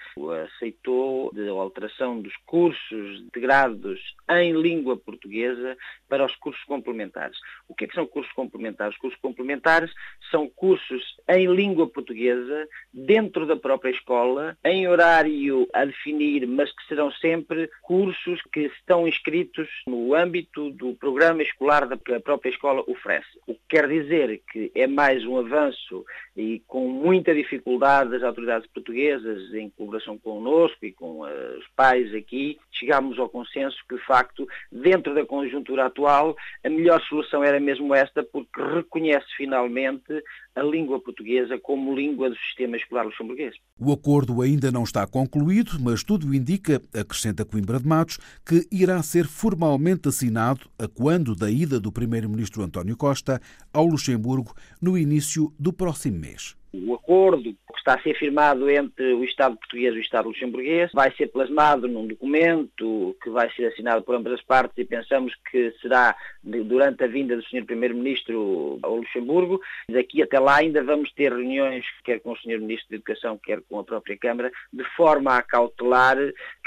aceitou 0.46 1.30
a 1.36 1.60
alteração 1.60 2.18
dos 2.18 2.34
cursos 2.46 3.20
integrados 3.20 4.00
em 4.30 4.54
língua 4.54 4.96
portuguesa 4.96 5.76
para 6.08 6.24
os 6.24 6.34
cursos 6.36 6.64
complementares. 6.64 7.36
O 7.68 7.74
que, 7.74 7.84
é 7.84 7.88
que 7.88 7.94
são 7.94 8.06
cursos 8.06 8.32
complementares? 8.32 8.94
Os 8.94 9.00
cursos 9.00 9.20
complementares 9.20 9.92
são 10.30 10.48
cursos 10.48 11.02
em 11.28 11.46
língua 11.46 11.86
portuguesa 11.86 12.66
dentro 12.90 13.44
da 13.44 13.56
própria 13.56 13.90
escola, 13.90 14.56
em 14.64 14.88
horário 14.88 15.68
a 15.74 15.84
definir, 15.84 16.46
mas 16.46 16.74
que 16.74 16.86
serão 16.88 17.12
sempre 17.12 17.68
cursos 17.82 18.40
que 18.50 18.60
estão 18.60 19.06
inscritos 19.06 19.68
no 19.86 20.14
âmbito 20.14 20.70
do 20.70 20.94
programa 20.94 21.42
escolar 21.42 21.86
que 21.98 22.14
a 22.14 22.20
própria 22.20 22.50
escola 22.50 22.82
oferece. 22.86 23.28
O 23.46 23.52
que 23.52 23.60
quer 23.68 23.86
dizer 23.86 24.40
que 24.50 24.72
é 24.74 24.86
mais 24.86 25.22
um 25.26 25.49
avanço 25.50 26.04
e 26.36 26.62
com 26.66 26.88
muita 26.88 27.34
dificuldade 27.34 28.10
das 28.10 28.22
autoridades 28.22 28.68
portuguesas, 28.70 29.52
em 29.52 29.68
colaboração 29.70 30.16
connosco 30.18 30.84
e 30.84 30.92
com 30.92 31.22
uh, 31.22 31.26
os 31.26 31.49
aqui, 31.80 32.58
chegámos 32.70 33.18
ao 33.18 33.28
consenso 33.28 33.76
que, 33.88 33.96
de 33.96 34.04
facto, 34.04 34.46
dentro 34.70 35.14
da 35.14 35.24
conjuntura 35.24 35.86
atual, 35.86 36.36
a 36.64 36.68
melhor 36.68 37.00
solução 37.02 37.42
era 37.42 37.58
mesmo 37.60 37.94
esta, 37.94 38.22
porque 38.22 38.60
reconhece 38.60 39.26
finalmente 39.36 40.22
a 40.54 40.62
língua 40.62 41.00
portuguesa 41.00 41.58
como 41.58 41.94
língua 41.94 42.30
do 42.30 42.36
sistema 42.36 42.76
escolar 42.76 43.04
luxemburguês. 43.04 43.54
O 43.78 43.92
acordo 43.92 44.42
ainda 44.42 44.70
não 44.70 44.84
está 44.84 45.06
concluído, 45.06 45.78
mas 45.80 46.02
tudo 46.02 46.34
indica, 46.34 46.80
acrescenta 46.94 47.44
Coimbra 47.44 47.78
de 47.78 47.86
Matos, 47.86 48.18
que 48.46 48.66
irá 48.70 49.02
ser 49.02 49.26
formalmente 49.26 50.08
assinado 50.08 50.68
a 50.78 50.88
quando 50.88 51.34
da 51.34 51.50
ida 51.50 51.80
do 51.80 51.92
primeiro-ministro 51.92 52.62
António 52.62 52.96
Costa 52.96 53.40
ao 53.72 53.86
Luxemburgo 53.86 54.54
no 54.80 54.98
início 54.98 55.52
do 55.58 55.72
próximo 55.72 56.18
mês. 56.18 56.59
O 56.72 56.94
acordo 56.94 57.42
que 57.42 57.58
está 57.76 57.94
a 57.94 58.02
ser 58.02 58.14
firmado 58.16 58.70
entre 58.70 59.12
o 59.14 59.24
Estado 59.24 59.56
português 59.56 59.92
e 59.92 59.98
o 59.98 60.00
Estado 60.00 60.28
luxemburguês 60.28 60.90
vai 60.94 61.10
ser 61.16 61.26
plasmado 61.26 61.88
num 61.88 62.06
documento 62.06 63.16
que 63.20 63.28
vai 63.28 63.50
ser 63.50 63.66
assinado 63.66 64.02
por 64.02 64.14
ambas 64.14 64.34
as 64.34 64.42
partes 64.42 64.78
e 64.78 64.84
pensamos 64.84 65.34
que 65.50 65.72
será 65.82 66.14
durante 66.44 67.02
a 67.02 67.08
vinda 67.08 67.36
do 67.36 67.42
Sr. 67.42 67.64
Primeiro-Ministro 67.64 68.78
ao 68.82 68.96
Luxemburgo. 68.96 69.60
Daqui 69.88 70.22
até 70.22 70.38
lá 70.38 70.58
ainda 70.58 70.82
vamos 70.84 71.12
ter 71.12 71.32
reuniões, 71.32 71.84
quer 72.04 72.20
com 72.20 72.32
o 72.32 72.36
Sr. 72.36 72.60
Ministro 72.60 72.90
da 72.90 72.96
Educação, 72.96 73.36
quer 73.42 73.60
com 73.68 73.80
a 73.80 73.84
própria 73.84 74.16
Câmara, 74.16 74.52
de 74.72 74.84
forma 74.96 75.36
a 75.36 75.42
cautelar 75.42 76.16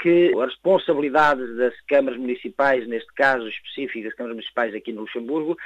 que 0.02 0.32
as 0.34 0.50
responsabilidades 0.50 1.56
das 1.56 1.74
câmaras 1.88 2.18
municipais, 2.18 2.86
neste 2.86 3.12
caso 3.14 3.48
específico 3.48 4.04
das 4.04 4.14
câmaras 4.14 4.36
municipais 4.36 4.74
aqui 4.74 4.92
no 4.92 5.02
Luxemburgo, 5.02 5.56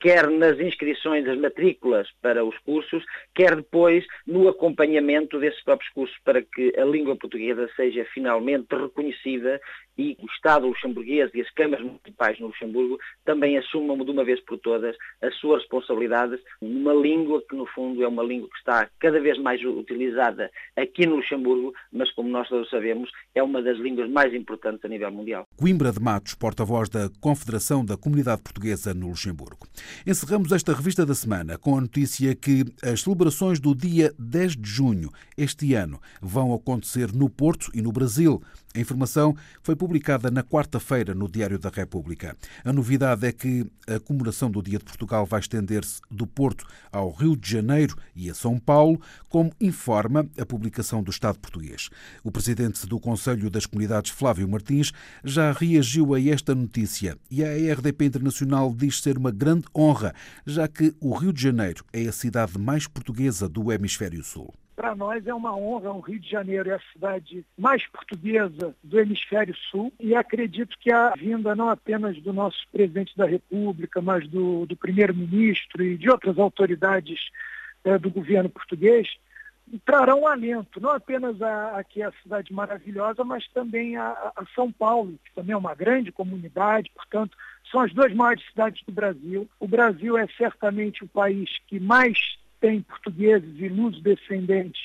quer 0.00 0.28
nas 0.30 0.58
inscrições 0.60 1.24
das 1.24 1.38
matrículas 1.38 2.08
para 2.20 2.44
os 2.44 2.56
cursos, 2.58 3.04
quer 3.34 3.56
depois 3.56 4.04
no 4.26 4.48
acompanhamento 4.48 5.38
desses 5.38 5.62
próprios 5.64 5.92
cursos 5.92 6.16
para 6.24 6.42
que 6.42 6.72
a 6.78 6.84
língua 6.84 7.16
portuguesa 7.16 7.68
seja 7.76 8.04
finalmente 8.12 8.74
reconhecida 8.74 9.60
e 9.98 10.16
o 10.20 10.26
Estado 10.26 10.66
luxemburguês 10.66 11.30
e 11.34 11.40
as 11.40 11.50
câmaras 11.50 11.84
municipais 11.84 12.38
no 12.38 12.48
Luxemburgo 12.48 12.98
também 13.24 13.56
assumam 13.58 13.96
de 13.98 14.10
uma 14.10 14.24
vez 14.24 14.40
por 14.40 14.58
todas 14.58 14.96
as 15.22 15.34
suas 15.36 15.60
responsabilidades 15.62 16.40
numa 16.60 16.94
língua 16.94 17.42
que, 17.48 17.56
no 17.56 17.66
fundo, 17.66 18.02
é 18.02 18.08
uma 18.08 18.22
língua 18.22 18.48
que 18.48 18.58
está 18.58 18.88
cada 18.98 19.20
vez 19.20 19.38
mais 19.38 19.62
utilizada 19.64 20.50
aqui 20.76 21.06
no 21.06 21.16
Luxemburgo, 21.16 21.72
mas, 21.92 22.10
como 22.12 22.28
nós 22.28 22.48
todos 22.48 22.68
sabemos, 22.68 23.10
é 23.34 23.42
uma 23.42 23.62
das 23.62 23.78
línguas 23.78 24.10
mais 24.10 24.32
importantes 24.34 24.84
a 24.84 24.88
nível 24.88 25.10
mundial. 25.10 25.46
Coimbra 25.56 25.92
de 25.92 26.00
Matos, 26.00 26.34
porta-voz 26.34 26.88
da 26.88 27.08
Confederação 27.20 27.84
da 27.84 27.96
Comunidade 27.96 28.42
Portuguesa 28.42 28.92
no 28.94 29.08
Luxemburgo. 29.08 29.66
Encerramos 30.06 30.52
esta 30.52 30.74
revista 30.74 31.06
da 31.06 31.14
semana 31.14 31.58
com 31.58 31.76
a 31.76 31.80
notícia 31.80 32.34
que 32.34 32.64
as 32.82 33.02
celebrações 33.02 33.58
do 33.60 33.74
dia 33.74 34.12
10 34.18 34.56
de 34.56 34.68
junho 34.68 35.10
este 35.36 35.74
ano 35.74 36.00
vão 36.20 36.54
acontecer 36.54 37.12
no 37.12 37.28
Porto 37.28 37.70
e 37.74 37.82
no 37.82 37.92
Brasil. 37.92 38.42
A 38.76 38.78
informação 38.78 39.34
foi 39.62 39.74
publicada 39.74 40.30
na 40.30 40.42
quarta-feira 40.42 41.14
no 41.14 41.30
Diário 41.30 41.58
da 41.58 41.70
República. 41.70 42.36
A 42.62 42.70
novidade 42.74 43.26
é 43.26 43.32
que 43.32 43.64
a 43.88 43.98
comemoração 43.98 44.50
do 44.50 44.62
Dia 44.62 44.78
de 44.78 44.84
Portugal 44.84 45.24
vai 45.24 45.40
estender-se 45.40 46.02
do 46.10 46.26
Porto 46.26 46.66
ao 46.92 47.10
Rio 47.10 47.34
de 47.34 47.50
Janeiro 47.50 47.96
e 48.14 48.28
a 48.28 48.34
São 48.34 48.58
Paulo, 48.58 49.00
como 49.30 49.50
informa 49.58 50.28
a 50.38 50.44
publicação 50.44 51.02
do 51.02 51.10
Estado 51.10 51.38
português. 51.38 51.88
O 52.22 52.30
presidente 52.30 52.86
do 52.86 53.00
Conselho 53.00 53.48
das 53.48 53.64
Comunidades, 53.64 54.10
Flávio 54.10 54.46
Martins, 54.46 54.92
já 55.24 55.52
reagiu 55.52 56.12
a 56.12 56.20
esta 56.20 56.54
notícia 56.54 57.16
e 57.30 57.42
a 57.42 57.72
RDP 57.72 58.04
Internacional 58.04 58.74
diz 58.76 59.00
ser 59.00 59.16
uma 59.16 59.30
grande 59.30 59.64
honra, 59.74 60.14
já 60.44 60.68
que 60.68 60.94
o 61.00 61.14
Rio 61.14 61.32
de 61.32 61.40
Janeiro 61.40 61.82
é 61.94 62.06
a 62.06 62.12
cidade 62.12 62.58
mais 62.58 62.86
portuguesa 62.86 63.48
do 63.48 63.72
Hemisfério 63.72 64.22
Sul. 64.22 64.52
Para 64.76 64.94
nós 64.94 65.26
é 65.26 65.32
uma 65.32 65.56
honra, 65.56 65.90
o 65.90 66.00
Rio 66.00 66.20
de 66.20 66.28
Janeiro 66.28 66.68
é 66.68 66.74
a 66.74 66.92
cidade 66.92 67.46
mais 67.56 67.86
portuguesa 67.86 68.76
do 68.84 69.00
hemisfério 69.00 69.56
sul 69.70 69.90
e 69.98 70.14
acredito 70.14 70.76
que 70.78 70.92
a 70.92 71.14
vinda 71.16 71.56
não 71.56 71.70
apenas 71.70 72.20
do 72.20 72.30
nosso 72.30 72.58
presidente 72.70 73.16
da 73.16 73.24
República, 73.24 74.02
mas 74.02 74.28
do, 74.28 74.66
do 74.66 74.76
primeiro-ministro 74.76 75.82
e 75.82 75.96
de 75.96 76.10
outras 76.10 76.38
autoridades 76.38 77.18
é, 77.84 77.98
do 77.98 78.10
governo 78.10 78.50
português 78.50 79.08
trarão 79.84 80.20
um 80.20 80.28
alento, 80.28 80.80
não 80.80 80.90
apenas 80.90 81.40
a, 81.42 81.78
aqui 81.78 82.02
a 82.02 82.12
cidade 82.22 82.52
maravilhosa, 82.52 83.24
mas 83.24 83.48
também 83.48 83.96
a, 83.96 84.10
a 84.36 84.44
São 84.54 84.70
Paulo, 84.70 85.18
que 85.24 85.34
também 85.34 85.54
é 85.54 85.56
uma 85.56 85.74
grande 85.74 86.12
comunidade, 86.12 86.90
portanto, 86.94 87.36
são 87.70 87.80
as 87.80 87.92
duas 87.92 88.12
maiores 88.14 88.46
cidades 88.46 88.82
do 88.84 88.92
Brasil. 88.92 89.48
O 89.58 89.66
Brasil 89.66 90.16
é 90.16 90.26
certamente 90.36 91.02
o 91.02 91.08
país 91.08 91.50
que 91.66 91.80
mais 91.80 92.38
tem 92.60 92.82
portugueses 92.82 93.58
e 93.58 93.68
lusos 93.68 94.02
descendentes 94.02 94.80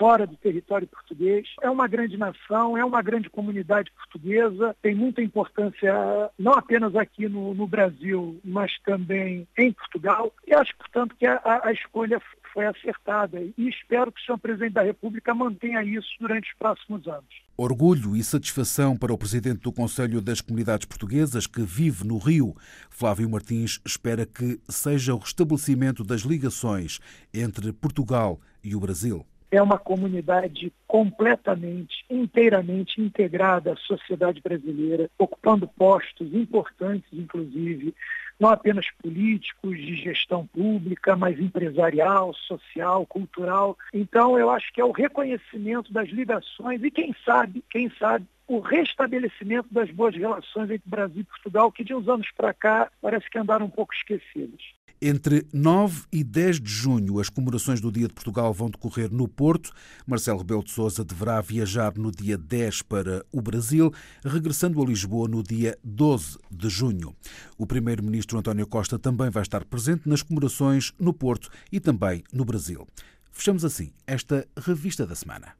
fora 0.00 0.26
do 0.26 0.34
território 0.36 0.88
português. 0.88 1.46
É 1.60 1.68
uma 1.68 1.86
grande 1.86 2.16
nação, 2.16 2.74
é 2.74 2.82
uma 2.82 3.02
grande 3.02 3.28
comunidade 3.28 3.92
portuguesa, 3.92 4.74
tem 4.80 4.94
muita 4.94 5.20
importância 5.20 5.92
não 6.38 6.52
apenas 6.52 6.96
aqui 6.96 7.28
no, 7.28 7.52
no 7.52 7.66
Brasil, 7.66 8.40
mas 8.42 8.72
também 8.82 9.46
em 9.58 9.70
Portugal. 9.72 10.32
E 10.46 10.54
acho, 10.54 10.74
portanto, 10.78 11.14
que 11.18 11.26
a, 11.26 11.60
a 11.64 11.70
escolha 11.70 12.18
foi 12.54 12.64
acertada 12.64 13.40
e 13.40 13.68
espero 13.68 14.10
que 14.10 14.20
o 14.22 14.24
senhor 14.24 14.38
presidente 14.38 14.72
da 14.72 14.82
República 14.82 15.34
mantenha 15.34 15.84
isso 15.84 16.08
durante 16.18 16.50
os 16.50 16.58
próximos 16.58 17.06
anos. 17.06 17.42
Orgulho 17.54 18.16
e 18.16 18.24
satisfação 18.24 18.96
para 18.96 19.12
o 19.12 19.18
presidente 19.18 19.60
do 19.60 19.70
Conselho 19.70 20.22
das 20.22 20.40
Comunidades 20.40 20.86
Portuguesas, 20.86 21.46
que 21.46 21.60
vive 21.60 22.06
no 22.06 22.16
Rio. 22.16 22.56
Flávio 22.88 23.28
Martins 23.28 23.78
espera 23.84 24.24
que 24.24 24.58
seja 24.66 25.14
o 25.14 25.18
restabelecimento 25.18 26.02
das 26.02 26.22
ligações 26.22 26.98
entre 27.34 27.70
Portugal 27.70 28.40
e 28.64 28.74
o 28.74 28.80
Brasil 28.80 29.26
é 29.50 29.60
uma 29.60 29.78
comunidade 29.78 30.72
completamente, 30.86 32.04
inteiramente 32.08 33.00
integrada 33.00 33.72
à 33.72 33.76
sociedade 33.76 34.40
brasileira, 34.40 35.10
ocupando 35.18 35.66
postos 35.66 36.32
importantes, 36.32 37.08
inclusive, 37.12 37.94
não 38.38 38.48
apenas 38.48 38.86
políticos, 39.02 39.76
de 39.76 39.96
gestão 39.96 40.46
pública, 40.46 41.14
mas 41.14 41.38
empresarial, 41.38 42.32
social, 42.34 43.04
cultural. 43.06 43.76
Então, 43.92 44.38
eu 44.38 44.48
acho 44.48 44.72
que 44.72 44.80
é 44.80 44.84
o 44.84 44.92
reconhecimento 44.92 45.92
das 45.92 46.08
ligações 46.08 46.82
e, 46.82 46.90
quem 46.90 47.14
sabe, 47.24 47.62
quem 47.68 47.90
sabe, 47.98 48.24
o 48.48 48.58
restabelecimento 48.58 49.68
das 49.70 49.90
boas 49.92 50.14
relações 50.16 50.70
entre 50.70 50.90
Brasil 50.90 51.20
e 51.20 51.24
Portugal, 51.24 51.70
que 51.70 51.84
de 51.84 51.94
uns 51.94 52.08
anos 52.08 52.28
para 52.36 52.52
cá 52.52 52.90
parece 53.00 53.30
que 53.30 53.38
andaram 53.38 53.66
um 53.66 53.70
pouco 53.70 53.94
esquecidas. 53.94 54.60
Entre 55.02 55.46
9 55.50 56.02
e 56.12 56.22
10 56.22 56.60
de 56.60 56.70
junho, 56.70 57.18
as 57.18 57.30
comemorações 57.30 57.80
do 57.80 57.90
Dia 57.90 58.06
de 58.06 58.12
Portugal 58.12 58.52
vão 58.52 58.68
decorrer 58.68 59.10
no 59.10 59.26
Porto. 59.26 59.72
Marcelo 60.06 60.40
Rebelo 60.40 60.62
de 60.62 60.70
Sousa 60.72 61.02
deverá 61.02 61.40
viajar 61.40 61.96
no 61.96 62.12
dia 62.12 62.36
10 62.36 62.82
para 62.82 63.24
o 63.32 63.40
Brasil, 63.40 63.90
regressando 64.22 64.82
a 64.82 64.84
Lisboa 64.84 65.26
no 65.26 65.42
dia 65.42 65.78
12 65.82 66.36
de 66.50 66.68
junho. 66.68 67.16
O 67.56 67.66
primeiro-ministro 67.66 68.38
António 68.38 68.66
Costa 68.66 68.98
também 68.98 69.30
vai 69.30 69.42
estar 69.42 69.64
presente 69.64 70.06
nas 70.06 70.22
comemorações 70.22 70.92
no 71.00 71.14
Porto 71.14 71.48
e 71.72 71.80
também 71.80 72.22
no 72.30 72.44
Brasil. 72.44 72.86
Fechamos 73.32 73.64
assim 73.64 73.92
esta 74.06 74.46
revista 74.54 75.06
da 75.06 75.14
semana. 75.14 75.54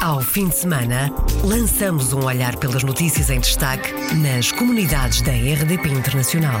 Ao 0.00 0.22
fim 0.22 0.48
de 0.48 0.56
semana, 0.56 1.10
lançamos 1.44 2.14
um 2.14 2.24
olhar 2.24 2.56
pelas 2.56 2.82
notícias 2.82 3.28
em 3.28 3.40
destaque 3.40 3.92
nas 4.14 4.50
comunidades 4.50 5.20
da 5.20 5.32
RDP 5.32 5.88
Internacional. 5.88 6.60